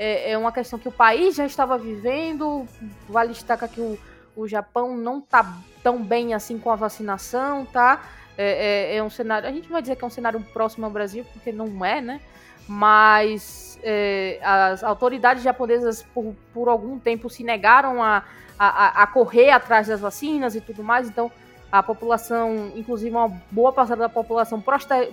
[0.00, 2.66] é, é, uma questão que o país já estava vivendo.
[3.06, 3.98] Vale destacar que o,
[4.34, 8.00] o Japão não está tão bem assim com a vacinação, tá?
[8.38, 9.46] É, é, é, um cenário.
[9.46, 12.18] A gente vai dizer que é um cenário próximo ao Brasil, porque não é, né?
[12.66, 18.24] Mas é, as autoridades japonesas, por, por algum tempo, se negaram a,
[18.58, 21.30] a, a correr atrás das vacinas e tudo mais, então
[21.70, 24.64] a população, inclusive uma boa parcela da população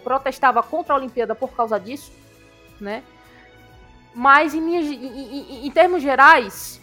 [0.02, 2.14] protestava contra a Olimpíada por causa disso,
[2.80, 3.04] né?
[4.18, 6.82] Mas em, em, em, em termos gerais,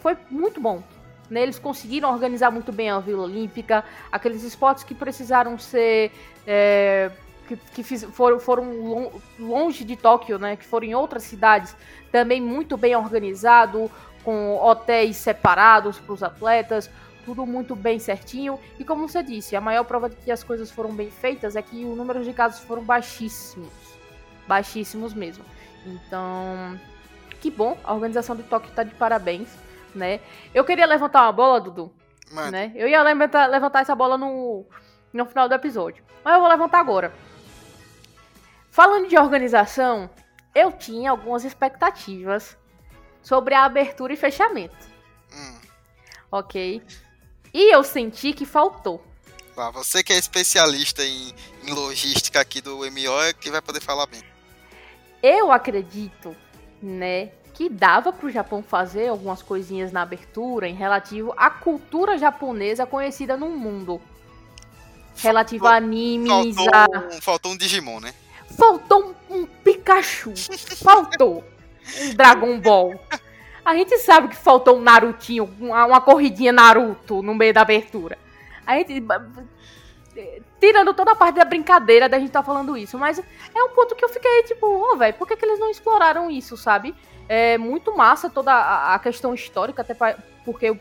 [0.00, 0.82] foi muito bom.
[1.28, 1.42] Né?
[1.42, 6.10] Eles conseguiram organizar muito bem a Vila Olímpica, aqueles esportes que precisaram ser.
[6.46, 7.10] É,
[7.46, 10.56] que, que fiz, foram, foram longe de Tóquio, né?
[10.56, 11.76] que foram em outras cidades,
[12.10, 13.90] também muito bem organizado,
[14.24, 16.88] com hotéis separados para os atletas,
[17.26, 18.58] tudo muito bem certinho.
[18.78, 21.60] E como você disse, a maior prova de que as coisas foram bem feitas é
[21.60, 23.70] que o número de casos foram baixíssimos.
[24.48, 25.44] Baixíssimos mesmo.
[25.86, 26.78] Então,
[27.40, 29.48] que bom, a organização do Tóquio tá de parabéns,
[29.94, 30.20] né?
[30.54, 31.92] Eu queria levantar uma bola, Dudu,
[32.50, 32.72] né?
[32.74, 34.64] Eu ia levantar, levantar essa bola no,
[35.12, 37.12] no final do episódio, mas eu vou levantar agora.
[38.70, 40.08] Falando de organização,
[40.54, 42.56] eu tinha algumas expectativas
[43.22, 44.86] sobre a abertura e fechamento.
[45.32, 45.58] Hum.
[46.30, 46.82] Ok?
[47.52, 49.04] E eu senti que faltou.
[49.56, 53.80] Ah, você que é especialista em, em logística aqui do MO é que vai poder
[53.80, 54.31] falar bem.
[55.22, 56.34] Eu acredito,
[56.82, 62.18] né, que dava para o Japão fazer algumas coisinhas na abertura em relativo à cultura
[62.18, 64.00] japonesa conhecida no mundo.
[65.16, 67.20] Relativo a animes, faltou, a...
[67.20, 68.14] faltou um Digimon, né?
[68.56, 70.32] Faltou um, um Pikachu.
[70.82, 71.44] faltou
[72.00, 72.98] um Dragon Ball.
[73.64, 78.18] A gente sabe que faltou um Narutinho, uma, uma corridinha Naruto no meio da abertura.
[78.66, 79.04] A gente
[80.60, 83.94] tirando toda a parte da brincadeira da gente tá falando isso, mas é um ponto
[83.94, 86.94] que eu fiquei tipo, ô, oh, velho, por que, que eles não exploraram isso, sabe?
[87.28, 90.78] É muito massa toda a, questão histórica, até pra, porque o,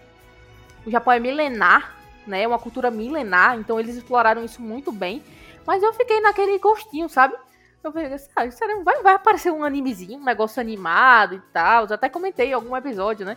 [0.86, 1.96] o Japão é milenar,
[2.28, 2.44] né?
[2.44, 5.24] É uma cultura milenar, então eles exploraram isso muito bem.
[5.66, 7.36] Mas eu fiquei naquele gostinho, sabe?
[7.84, 11.86] Eu falei, ah, será, vai, vai aparecer um animezinho, um negócio animado e tal.
[11.86, 13.36] Eu até comentei em algum episódio, né?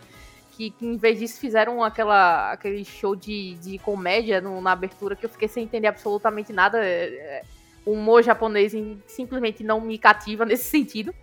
[0.55, 5.15] Que, que em vez disso fizeram aquela, aquele show de, de comédia no, na abertura
[5.15, 6.83] que eu fiquei sem entender absolutamente nada.
[6.83, 7.43] É, é
[7.85, 8.73] o humor japonês
[9.05, 11.13] simplesmente não me cativa nesse sentido.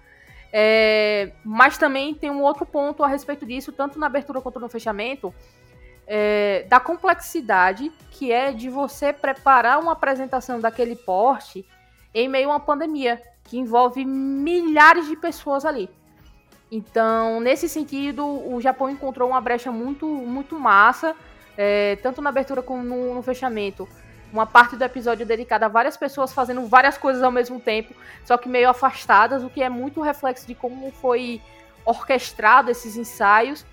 [0.52, 4.68] É, mas também tem um outro ponto a respeito disso, tanto na abertura quanto no
[4.68, 5.34] fechamento,
[6.06, 11.66] é, da complexidade que é de você preparar uma apresentação daquele porte
[12.14, 15.88] em meio a uma pandemia, que envolve milhares de pessoas ali.
[16.74, 21.14] Então, nesse sentido, o Japão encontrou uma brecha muito, muito massa,
[21.54, 23.86] é, tanto na abertura como no, no fechamento
[24.32, 27.94] uma parte do episódio dedicada a várias pessoas fazendo várias coisas ao mesmo tempo,
[28.24, 31.42] só que meio afastadas, o que é muito reflexo de como foi
[31.84, 33.66] orquestrado esses ensaios.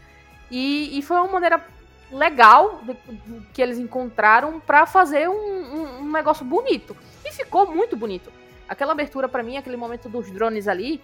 [0.52, 1.66] E, e foi uma maneira
[2.12, 6.98] legal de, de, que eles encontraram para fazer um, um, um, negócio bonito.
[7.24, 8.30] E ficou muito bonito.
[8.68, 11.02] Aquela abertura para mim, aquele momento dos drones ali,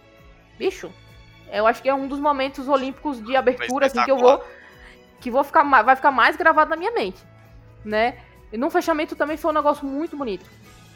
[0.60, 0.92] bicho,
[1.52, 4.44] eu acho que é um dos momentos olímpicos de abertura assim, que eu vou
[5.20, 7.22] que vou ficar vai ficar mais gravado na minha mente,
[7.84, 8.18] né?
[8.52, 10.46] E no fechamento também foi um negócio muito bonito.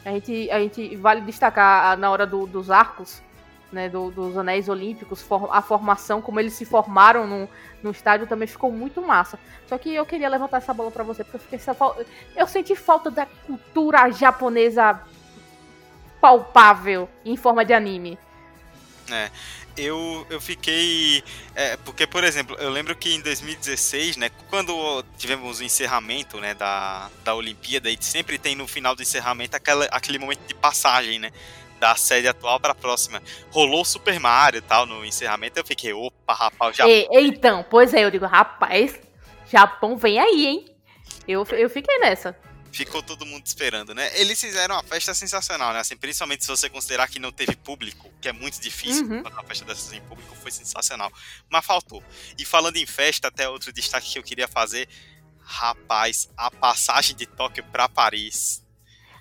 [0.04, 3.22] A gente, a gente vale destacar na hora do, dos arcos,
[3.70, 7.48] né, do, dos anéis olímpicos, a formação, como eles se formaram no,
[7.82, 9.38] no estádio também ficou muito massa.
[9.66, 11.76] Só que eu queria levantar essa bola para você, porque eu, fiquei,
[12.34, 15.00] eu senti falta da cultura japonesa
[16.20, 18.18] palpável em forma de anime.
[19.10, 19.30] É,
[19.76, 21.22] eu, eu fiquei.
[21.54, 26.54] É, porque, por exemplo, eu lembro que em 2016, né, quando tivemos o encerramento né,
[26.54, 31.18] da, da Olimpíada, e sempre tem no final do encerramento aquela, aquele momento de passagem,
[31.18, 31.30] né?
[31.78, 33.22] Da série atual para a próxima.
[33.50, 36.84] Rolou Super Mario e tal no encerramento, eu fiquei, opa, rapaz, já.
[36.86, 39.00] Então, pois é, eu digo, rapaz,
[39.50, 40.66] Japão vem aí, hein?
[41.26, 42.36] Eu, eu fiquei nessa
[42.72, 44.10] ficou todo mundo esperando, né?
[44.18, 45.80] Eles fizeram uma festa sensacional, né?
[45.80, 49.20] Assim, principalmente se você considerar que não teve público, que é muito difícil uhum.
[49.20, 51.12] uma festa dessas em público, foi sensacional.
[51.48, 52.02] Mas faltou.
[52.38, 54.88] E falando em festa, até outro destaque que eu queria fazer,
[55.42, 58.64] rapaz, a passagem de Tóquio para Paris.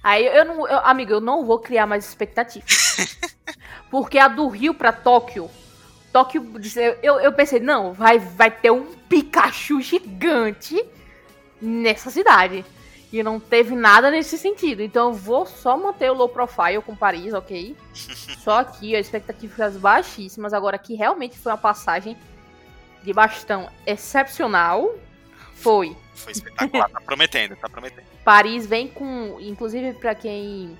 [0.04, 3.18] Aí eu não, eu, amigo, eu não vou criar mais expectativas.
[3.90, 5.50] porque a do Rio para Tóquio,
[6.12, 6.54] Tóquio,
[7.04, 10.84] eu, eu pensei, não, vai, vai ter um Pikachu gigante
[11.62, 12.66] nessa cidade.
[13.12, 14.82] E não teve nada nesse sentido.
[14.82, 17.76] Então eu vou só manter o low profile com Paris, ok?
[18.44, 20.54] só aqui, as expectativas baixíssimas.
[20.54, 22.16] Agora que realmente foi uma passagem
[23.02, 24.96] de bastão excepcional.
[25.56, 25.96] Foi.
[26.14, 28.06] Foi espetacular, tá prometendo, tá prometendo.
[28.24, 30.78] Paris vem com, inclusive para quem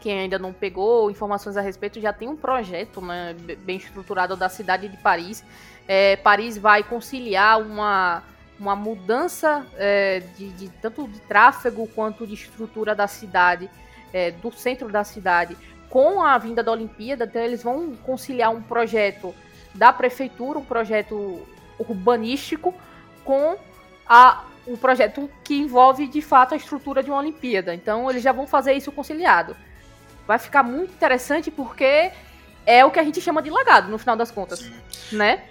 [0.00, 4.50] quem ainda não pegou informações a respeito, já tem um projeto né, bem estruturado da
[4.50, 5.42] cidade de Paris.
[5.88, 8.22] É, Paris vai conciliar uma
[8.58, 13.68] uma mudança é, de, de, tanto de tráfego quanto de estrutura da cidade,
[14.12, 15.56] é, do centro da cidade,
[15.90, 17.24] com a vinda da Olimpíada.
[17.24, 19.34] Então, eles vão conciliar um projeto
[19.74, 21.42] da prefeitura, um projeto
[21.78, 22.72] urbanístico,
[23.24, 23.56] com
[24.06, 27.74] a, um projeto que envolve de fato a estrutura de uma Olimpíada.
[27.74, 29.56] Então, eles já vão fazer isso conciliado.
[30.26, 32.12] Vai ficar muito interessante porque
[32.64, 35.16] é o que a gente chama de lagado, no final das contas, Sim.
[35.16, 35.44] né?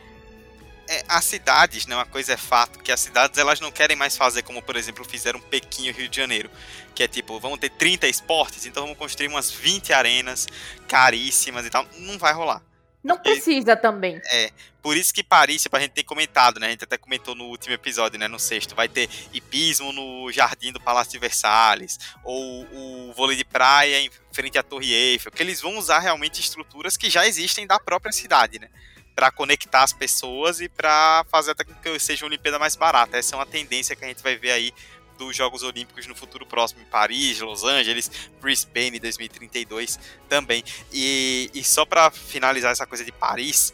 [0.87, 4.17] É, as cidades, né, uma coisa é fato, que as cidades elas não querem mais
[4.17, 6.49] fazer como, por exemplo, fizeram Pequim e Rio de Janeiro,
[6.93, 10.47] que é tipo, vamos ter 30 esportes, então vamos construir umas 20 arenas
[10.87, 12.61] caríssimas e tal, não vai rolar.
[13.03, 14.21] Não precisa também.
[14.31, 14.49] É,
[14.81, 16.67] por isso que Paris, tipo, a gente tem comentado, né?
[16.67, 18.29] A gente até comentou no último episódio, né?
[18.29, 23.43] No sexto, vai ter hipismo no jardim do Palácio de Versalhes, ou o vôlei de
[23.43, 27.67] praia em frente à Torre Eiffel, que eles vão usar realmente estruturas que já existem
[27.67, 28.69] da própria cidade, né?
[29.15, 33.17] Para conectar as pessoas e para fazer até com que seja uma Olimpíada mais barata.
[33.17, 34.73] Essa é uma tendência que a gente vai ver aí
[35.17, 38.09] dos Jogos Olímpicos no futuro próximo em Paris, Los Angeles,
[38.41, 40.63] Brisbane 2032 também.
[40.91, 43.73] E, e só para finalizar essa coisa de Paris,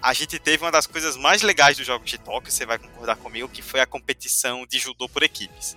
[0.00, 3.16] a gente teve uma das coisas mais legais dos Jogos de Tóquio, você vai concordar
[3.16, 5.76] comigo, que foi a competição de judô por equipes.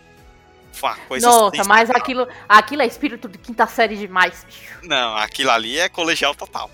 [0.72, 4.80] Foi uma coisa Nossa, mas aquilo, aquilo é espírito de quinta série demais, bicho.
[4.82, 6.70] Não, aquilo ali é colegial total.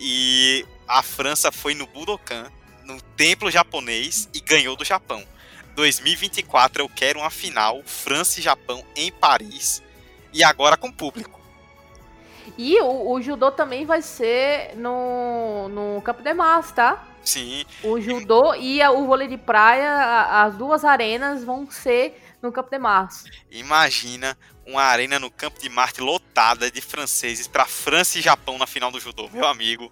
[0.00, 2.50] E a França foi no Budokan,
[2.84, 5.24] no templo japonês, e ganhou do Japão.
[5.74, 9.82] 2024 eu quero uma final França e Japão em Paris
[10.32, 11.40] e agora com público.
[12.56, 17.04] E o, o judô também vai ser no, no Campo de Mars, tá?
[17.22, 17.64] Sim.
[17.82, 22.70] O judô e a, o vôlei de praia, as duas arenas vão ser no Campo
[22.70, 23.24] de Mars.
[23.50, 28.66] Imagina uma arena no Campo de Marte lotada de franceses para França e Japão na
[28.66, 29.90] final do judô, meu amigo.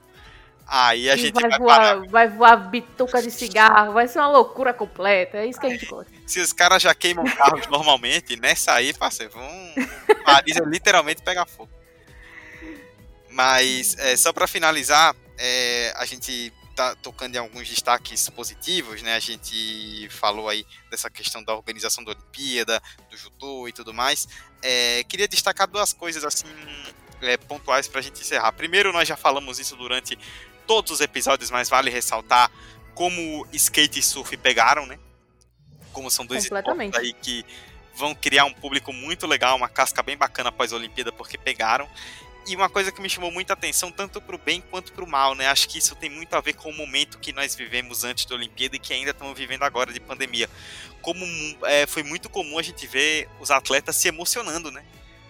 [0.67, 2.09] Aí a e gente vai, vai voar, parar.
[2.09, 5.39] vai voar bituca de cigarro, vai ser uma loucura completa.
[5.39, 6.11] É isso que a gente gosta.
[6.27, 9.75] Se os caras já queimam carros normalmente, nessa aí, parceiro, vão.
[10.25, 11.71] Paris literalmente pegar fogo.
[13.31, 19.15] Mas é, só para finalizar, é, a gente tá tocando em alguns destaques positivos, né?
[19.15, 24.29] A gente falou aí dessa questão da organização da Olimpíada, do judô e tudo mais.
[24.63, 26.47] É, queria destacar duas coisas assim
[27.23, 28.53] é, pontuais para a gente encerrar.
[28.53, 30.19] Primeiro, nós já falamos isso durante
[30.67, 32.51] todos os episódios, mas vale ressaltar
[32.95, 34.99] como skate e surf pegaram, né?
[35.93, 37.45] Como são dois esportes aí que
[37.95, 41.89] vão criar um público muito legal, uma casca bem bacana após a Olimpíada, porque pegaram.
[42.47, 45.09] E uma coisa que me chamou muita atenção, tanto para o bem quanto para o
[45.09, 45.47] mal, né?
[45.47, 48.35] Acho que isso tem muito a ver com o momento que nós vivemos antes da
[48.35, 50.51] Olimpíada e que ainda estamos vivendo agora de pandemia.
[51.01, 51.25] Como
[51.65, 54.85] é, foi muito comum a gente ver os atletas se emocionando, né?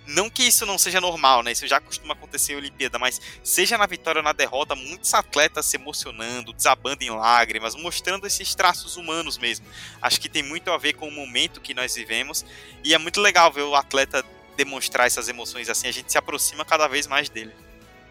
[0.07, 1.53] Não que isso não seja normal, né?
[1.53, 5.65] Isso já costuma acontecer em Olimpíada, mas seja na vitória ou na derrota, muitos atletas
[5.65, 9.67] se emocionando, desabando em lágrimas, mostrando esses traços humanos mesmo.
[10.03, 12.45] Acho que tem muito a ver com o momento que nós vivemos
[12.83, 14.25] e é muito legal ver o atleta
[14.57, 17.53] demonstrar essas emoções assim, a gente se aproxima cada vez mais dele.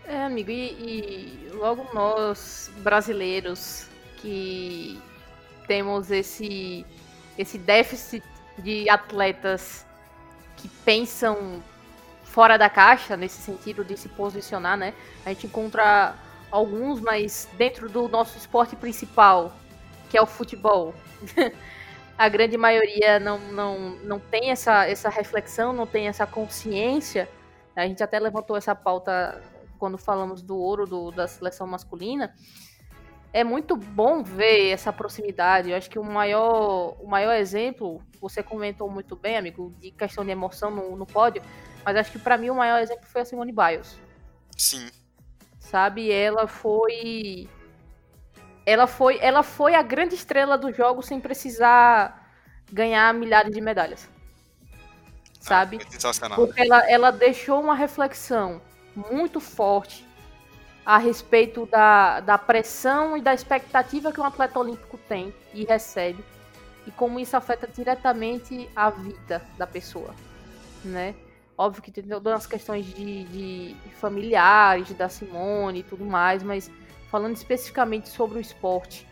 [0.06, 3.86] É, amigo, e, e logo nós, brasileiros,
[4.18, 5.00] que
[5.68, 6.86] temos esse,
[7.38, 8.24] esse déficit
[8.58, 9.86] de atletas
[10.58, 11.64] que pensam
[12.34, 14.96] fora da caixa, nesse sentido de se posicionar, né?
[15.24, 16.16] A gente encontra
[16.50, 19.54] alguns, mas dentro do nosso esporte principal,
[20.10, 20.96] que é o futebol,
[22.18, 27.30] a grande maioria não, não, não tem essa, essa reflexão, não tem essa consciência.
[27.76, 29.40] A gente até levantou essa pauta
[29.78, 32.34] quando falamos do ouro do, da seleção masculina.
[33.32, 35.70] É muito bom ver essa proximidade.
[35.70, 40.26] Eu acho que o maior, o maior exemplo, você comentou muito bem, amigo, de questão
[40.26, 41.44] de emoção no, no pódio,
[41.84, 43.98] mas acho que para mim o maior exemplo foi a Simone Biles.
[44.58, 44.90] Sim.
[45.60, 47.50] Sabe, ela foi
[48.66, 52.32] ela foi ela foi a grande estrela do jogo sem precisar
[52.72, 54.10] ganhar milhares de medalhas.
[55.40, 55.80] Sabe?
[56.22, 56.36] Ah.
[56.36, 58.62] Porque ela, ela deixou uma reflexão
[58.96, 60.08] muito forte
[60.86, 66.24] a respeito da, da pressão e da expectativa que um atleta olímpico tem e recebe
[66.86, 70.14] e como isso afeta diretamente a vida da pessoa,
[70.84, 71.16] né?
[71.58, 76.72] Óbvio que tem todas as questões de, de familiares da Simone e tudo mais, mas
[77.12, 79.08] falando especificamente sobre o esporte,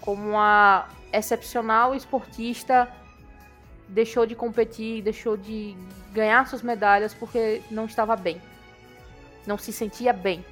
[0.00, 2.88] como uma excepcional esportista
[3.88, 5.76] deixou de competir, deixou de
[6.12, 8.40] ganhar suas medalhas porque não estava bem,
[9.44, 10.44] não se sentia bem.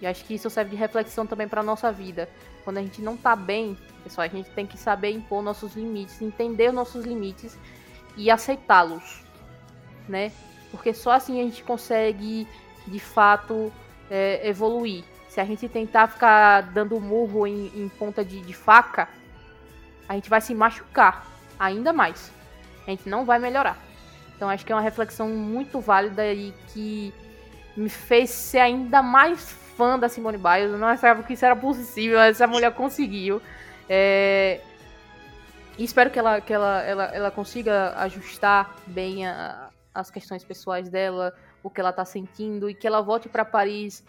[0.00, 2.28] E acho que isso serve de reflexão também para nossa vida.
[2.64, 6.20] Quando a gente não está bem, pessoal, a gente tem que saber impor nossos limites,
[6.20, 7.56] entender os nossos limites
[8.16, 9.23] e aceitá-los
[10.08, 10.32] né?
[10.70, 12.48] Porque só assim a gente consegue,
[12.86, 13.72] de fato,
[14.10, 15.04] é, evoluir.
[15.28, 19.08] Se a gente tentar ficar dando murro em, em ponta de, de faca,
[20.08, 21.26] a gente vai se machucar
[21.58, 22.32] ainda mais.
[22.86, 23.76] A gente não vai melhorar.
[24.36, 27.12] Então acho que é uma reflexão muito válida e que
[27.76, 30.72] me fez ser ainda mais fã da Simone Biles.
[30.72, 33.40] Eu não achava que isso era possível, mas essa mulher conseguiu.
[33.88, 34.60] É...
[35.78, 41.32] Espero que ela, que ela, ela, ela consiga ajustar bem a, as questões pessoais dela,
[41.62, 44.04] o que ela tá sentindo e que ela volte para Paris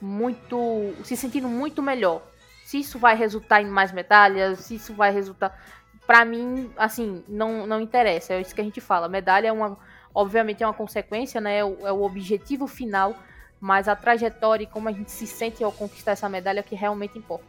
[0.00, 2.22] muito se sentindo muito melhor.
[2.64, 5.58] Se isso vai resultar em mais medalhas, se isso vai resultar
[6.06, 9.08] para mim, assim, não não interessa, é isso que a gente fala.
[9.08, 9.76] Medalha é uma
[10.14, 11.58] obviamente é uma consequência, né?
[11.58, 13.14] É o, é o objetivo final,
[13.60, 16.74] mas a trajetória e como a gente se sente ao conquistar essa medalha é que
[16.74, 17.46] realmente importa.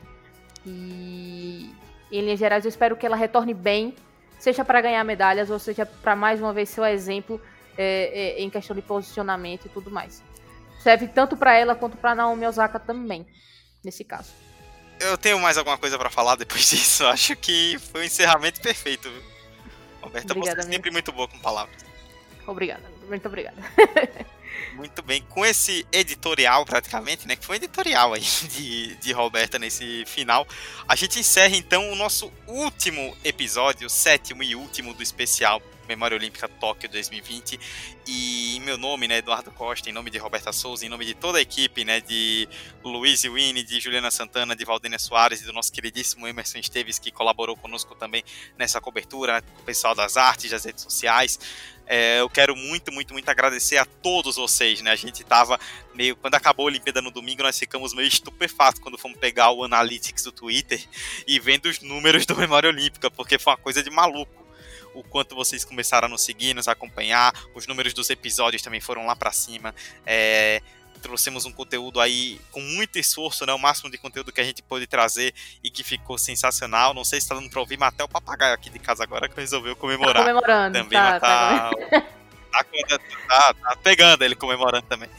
[0.65, 1.74] E
[2.11, 3.95] em linhas gerais, eu espero que ela retorne bem,
[4.39, 7.39] seja para ganhar medalhas ou seja para mais uma vez ser o exemplo
[7.82, 10.21] é, é, em questão de posicionamento e tudo mais.
[10.84, 13.25] Serve tanto para ela quanto para Naomi Osaka também,
[13.82, 14.34] nesse caso.
[14.99, 17.05] Eu tenho mais alguma coisa para falar depois disso.
[17.05, 19.09] Acho que foi um encerramento perfeito.
[20.01, 21.77] Roberta, Obrigada, você é sempre muito boa com palavras.
[22.45, 23.57] Obrigada, muito obrigada.
[24.74, 28.22] Muito bem, com esse editorial praticamente, né, que foi um editorial aí
[28.56, 30.47] de, de Roberta nesse final,
[30.88, 36.47] a gente encerra então o nosso último episódio, sétimo e último do especial Memória Olímpica
[36.47, 37.60] Tóquio 2020.
[38.06, 41.16] E em meu nome, né, Eduardo Costa, em nome de Roberta Souza, em nome de
[41.16, 42.47] toda a equipe, né, de
[42.84, 47.12] Luiz Winnie, de Juliana Santana, de Valdênia Soares e do nosso queridíssimo Emerson Esteves, que
[47.12, 48.24] colaborou conosco também
[48.58, 51.39] nessa cobertura, né, o pessoal das artes, das redes sociais.
[51.92, 54.92] É, eu quero muito, muito, muito agradecer a todos vocês, né?
[54.92, 55.60] A gente tava
[55.96, 56.16] meio.
[56.16, 60.24] Quando acabou a Olimpíada no domingo, nós ficamos meio estupefatos quando fomos pegar o Analytics
[60.24, 60.80] do Twitter
[61.28, 64.48] e vendo os números do Memória Olímpica, porque foi uma coisa de maluco
[64.94, 67.34] o quanto vocês começaram a nos seguir, nos acompanhar.
[67.56, 69.74] Os números dos episódios também foram lá para cima.
[70.06, 70.62] É,
[71.00, 73.54] trouxemos um conteúdo aí com muito esforço, né?
[73.54, 75.34] O máximo de conteúdo que a gente pôde trazer
[75.64, 76.93] e que ficou sensacional.
[76.93, 79.28] Não sei se tá dando pra ouvir, mas até o papagaio aqui de casa agora
[79.28, 80.16] que resolveu comemorar.
[80.16, 81.72] Tá comemorando, também, tá, tá,
[82.52, 82.64] tá,
[83.28, 85.10] tá, tá, pegando ele comemorando também.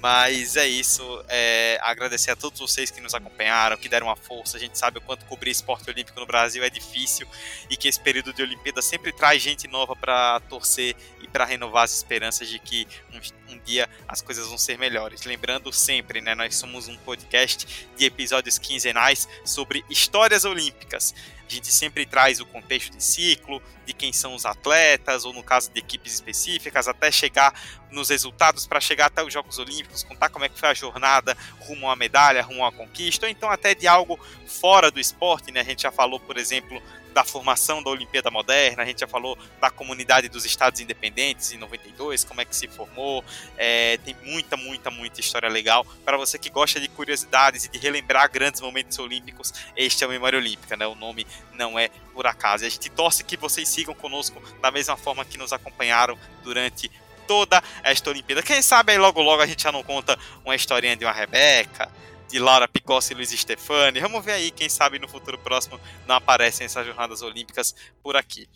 [0.00, 1.24] Mas é isso.
[1.28, 4.56] É, agradecer a todos vocês que nos acompanharam, que deram uma força.
[4.56, 7.26] A gente sabe o quanto cobrir esporte olímpico no Brasil é difícil
[7.68, 11.84] e que esse período de Olimpíada sempre traz gente nova para torcer e para renovar
[11.84, 15.24] as esperanças de que um, dia as coisas vão ser melhores.
[15.24, 21.14] Lembrando sempre, né, nós somos um podcast de episódios quinzenais sobre histórias olímpicas.
[21.48, 25.42] A gente sempre traz o contexto de ciclo, de quem são os atletas, ou no
[25.42, 27.54] caso de equipes específicas, até chegar
[27.90, 31.36] nos resultados para chegar até os Jogos Olímpicos, contar como é que foi a jornada
[31.60, 35.60] rumo uma medalha, rumo uma conquista, ou então até de algo fora do esporte, né?
[35.60, 36.82] A gente já falou, por exemplo,
[37.16, 41.56] da formação da Olimpíada Moderna, a gente já falou da comunidade dos Estados Independentes em
[41.56, 43.24] 92, como é que se formou.
[43.56, 45.86] É, tem muita, muita, muita história legal.
[46.04, 50.10] Para você que gosta de curiosidades e de relembrar grandes momentos olímpicos, este é o
[50.10, 50.86] Memória Olímpica, né?
[50.86, 52.64] O nome não é por acaso.
[52.64, 56.90] E a gente torce que vocês sigam conosco da mesma forma que nos acompanharam durante
[57.26, 58.42] toda esta Olimpíada.
[58.42, 61.90] Quem sabe aí logo logo a gente já não conta uma historinha de uma Rebeca,
[62.28, 64.00] de Laura Picossi e Luiz Stefani.
[64.00, 68.48] Vamos ver aí, quem sabe no futuro próximo não aparecem essas jornadas olímpicas por aqui.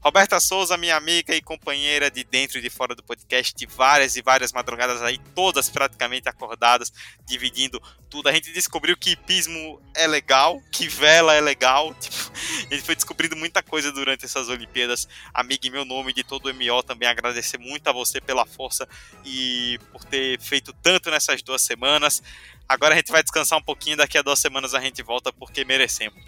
[0.00, 4.14] Roberta Souza, minha amiga e companheira de dentro e de fora do podcast, de várias
[4.14, 6.92] e várias madrugadas aí, todas praticamente acordadas,
[7.26, 8.28] dividindo tudo.
[8.28, 11.92] A gente descobriu que hipismo é legal, que vela é legal.
[11.98, 12.32] Tipo,
[12.70, 15.08] a gente foi descobrindo muita coisa durante essas Olimpíadas.
[15.34, 18.88] Amiga, em meu nome de todo o MO, também agradecer muito a você pela força
[19.24, 22.22] e por ter feito tanto nessas duas semanas.
[22.68, 25.64] Agora a gente vai descansar um pouquinho, daqui a duas semanas a gente volta porque
[25.64, 26.22] merecemos.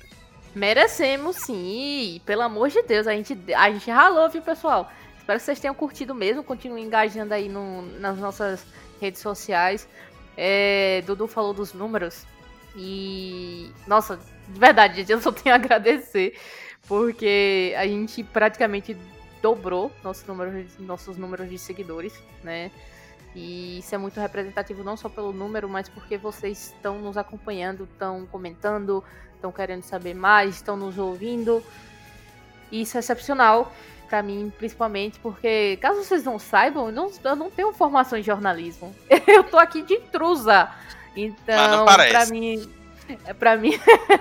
[0.54, 4.90] Merecemos sim, pelo amor de Deus, a gente, a gente ralou, viu, pessoal?
[5.18, 8.64] Espero que vocês tenham curtido mesmo, continuem engajando aí no, nas nossas
[9.00, 9.86] redes sociais.
[10.36, 12.24] É, Dudu falou dos números
[12.74, 14.18] e, nossa,
[14.48, 16.38] de verdade, eu só tenho a agradecer,
[16.88, 18.96] porque a gente praticamente
[19.42, 22.70] dobrou nossos números, nossos números de seguidores, né?
[23.34, 27.84] E isso é muito representativo não só pelo número, mas porque vocês estão nos acompanhando,
[27.84, 29.04] estão comentando,
[29.34, 31.62] estão querendo saber mais, estão nos ouvindo.
[32.72, 33.72] E isso é excepcional
[34.08, 38.22] para mim, principalmente porque, caso vocês não saibam, eu não, eu não tenho formação em
[38.22, 38.94] jornalismo.
[39.26, 40.68] Eu tô aqui de intrusa.
[41.14, 42.68] Então, para mim,
[43.38, 43.72] para mim,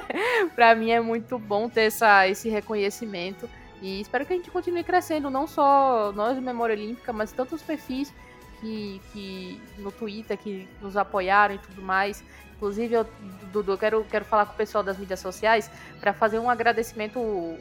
[0.56, 3.50] para mim é muito bom ter essa, esse reconhecimento
[3.82, 7.62] e espero que a gente continue crescendo, não só nós do Memória Olímpica, mas tantos
[7.62, 8.14] perfis
[8.60, 12.24] que, que no Twitter que nos apoiaram e tudo mais.
[12.56, 13.06] Inclusive, eu,
[13.52, 17.58] Dudu, quero, quero falar com o pessoal das mídias sociais para fazer um agradecimento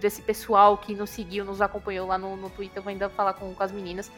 [0.00, 2.78] desse pessoal que nos seguiu, nos acompanhou lá no, no Twitter.
[2.78, 4.10] Eu vou ainda falar com, com as meninas.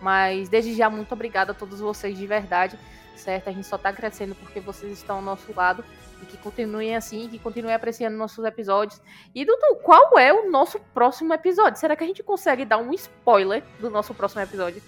[0.00, 2.78] Mas desde já, muito obrigada a todos vocês de verdade,
[3.16, 3.48] certo?
[3.48, 5.84] A gente só está crescendo porque vocês estão ao nosso lado
[6.22, 9.00] e que continuem assim, que continuem apreciando nossos episódios.
[9.34, 11.80] E Dudu, qual é o nosso próximo episódio?
[11.80, 14.80] Será que a gente consegue dar um spoiler do nosso próximo episódio?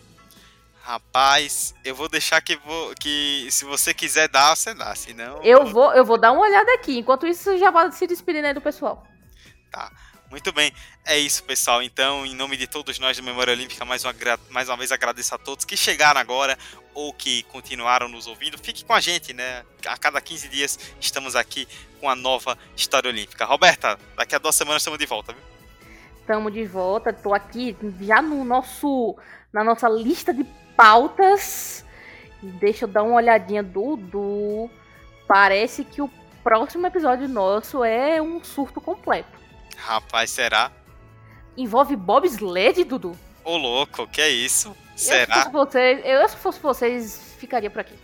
[0.83, 5.43] Rapaz, eu vou deixar que, vou, que se você quiser dar, você dá, senão...
[5.43, 8.47] Eu vou, eu vou dar uma olhada aqui, enquanto isso você já vai se despedindo
[8.47, 9.07] aí do pessoal.
[9.71, 9.91] Tá,
[10.31, 10.73] muito bem,
[11.05, 14.15] é isso pessoal, então em nome de todos nós do Memória Olímpica, mais uma,
[14.49, 16.59] mais uma vez agradeço a todos que chegaram agora
[16.95, 21.37] ou que continuaram nos ouvindo, fique com a gente, né, a cada 15 dias estamos
[21.37, 21.69] aqui
[22.01, 23.45] com a nova História Olímpica.
[23.45, 25.43] Roberta, daqui a duas semanas estamos de volta, viu?
[26.21, 29.17] Estamos de volta, tô aqui já no nosso,
[29.53, 30.45] na nossa lista de
[30.81, 31.85] pautas.
[32.43, 34.71] Deixa eu dar uma olhadinha, Dudu.
[35.29, 36.11] Parece que o
[36.43, 39.39] próximo episódio nosso é um surto completo.
[39.77, 40.73] Rapaz, será?
[41.55, 43.15] Envolve Bob Sled, Dudu?
[43.45, 44.75] Ô louco, que é isso?
[44.97, 45.37] Será?
[45.37, 47.95] Eu, se fosse vocês, eu, se fosse vocês, ficaria por aqui.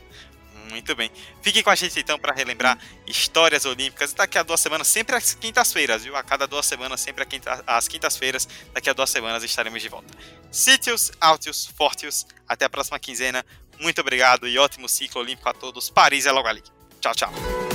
[0.71, 1.11] Muito bem.
[1.43, 4.13] Fique com a gente então para relembrar histórias olímpicas.
[4.13, 6.17] Daqui a duas semanas, sempre às quintas-feiras, viu?
[6.17, 7.27] A cada duas semanas, sempre
[7.67, 8.49] às quintas-feiras.
[8.73, 10.13] Daqui a duas semanas estaremos de volta.
[10.51, 12.27] Sítios, Altios, Fortios.
[12.49, 13.45] Até a próxima quinzena.
[13.79, 15.91] Muito obrigado e ótimo ciclo olímpico a todos.
[15.91, 16.63] Paris é logo ali.
[17.01, 17.66] Tchau, tchau.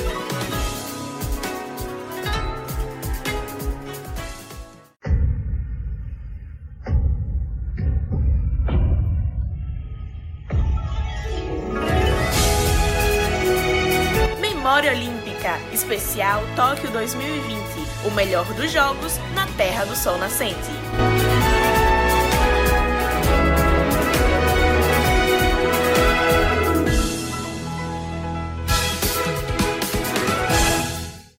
[14.71, 17.61] Memória Olímpica Especial Tóquio 2020
[18.07, 20.71] O melhor dos jogos na Terra do Sol Nascente.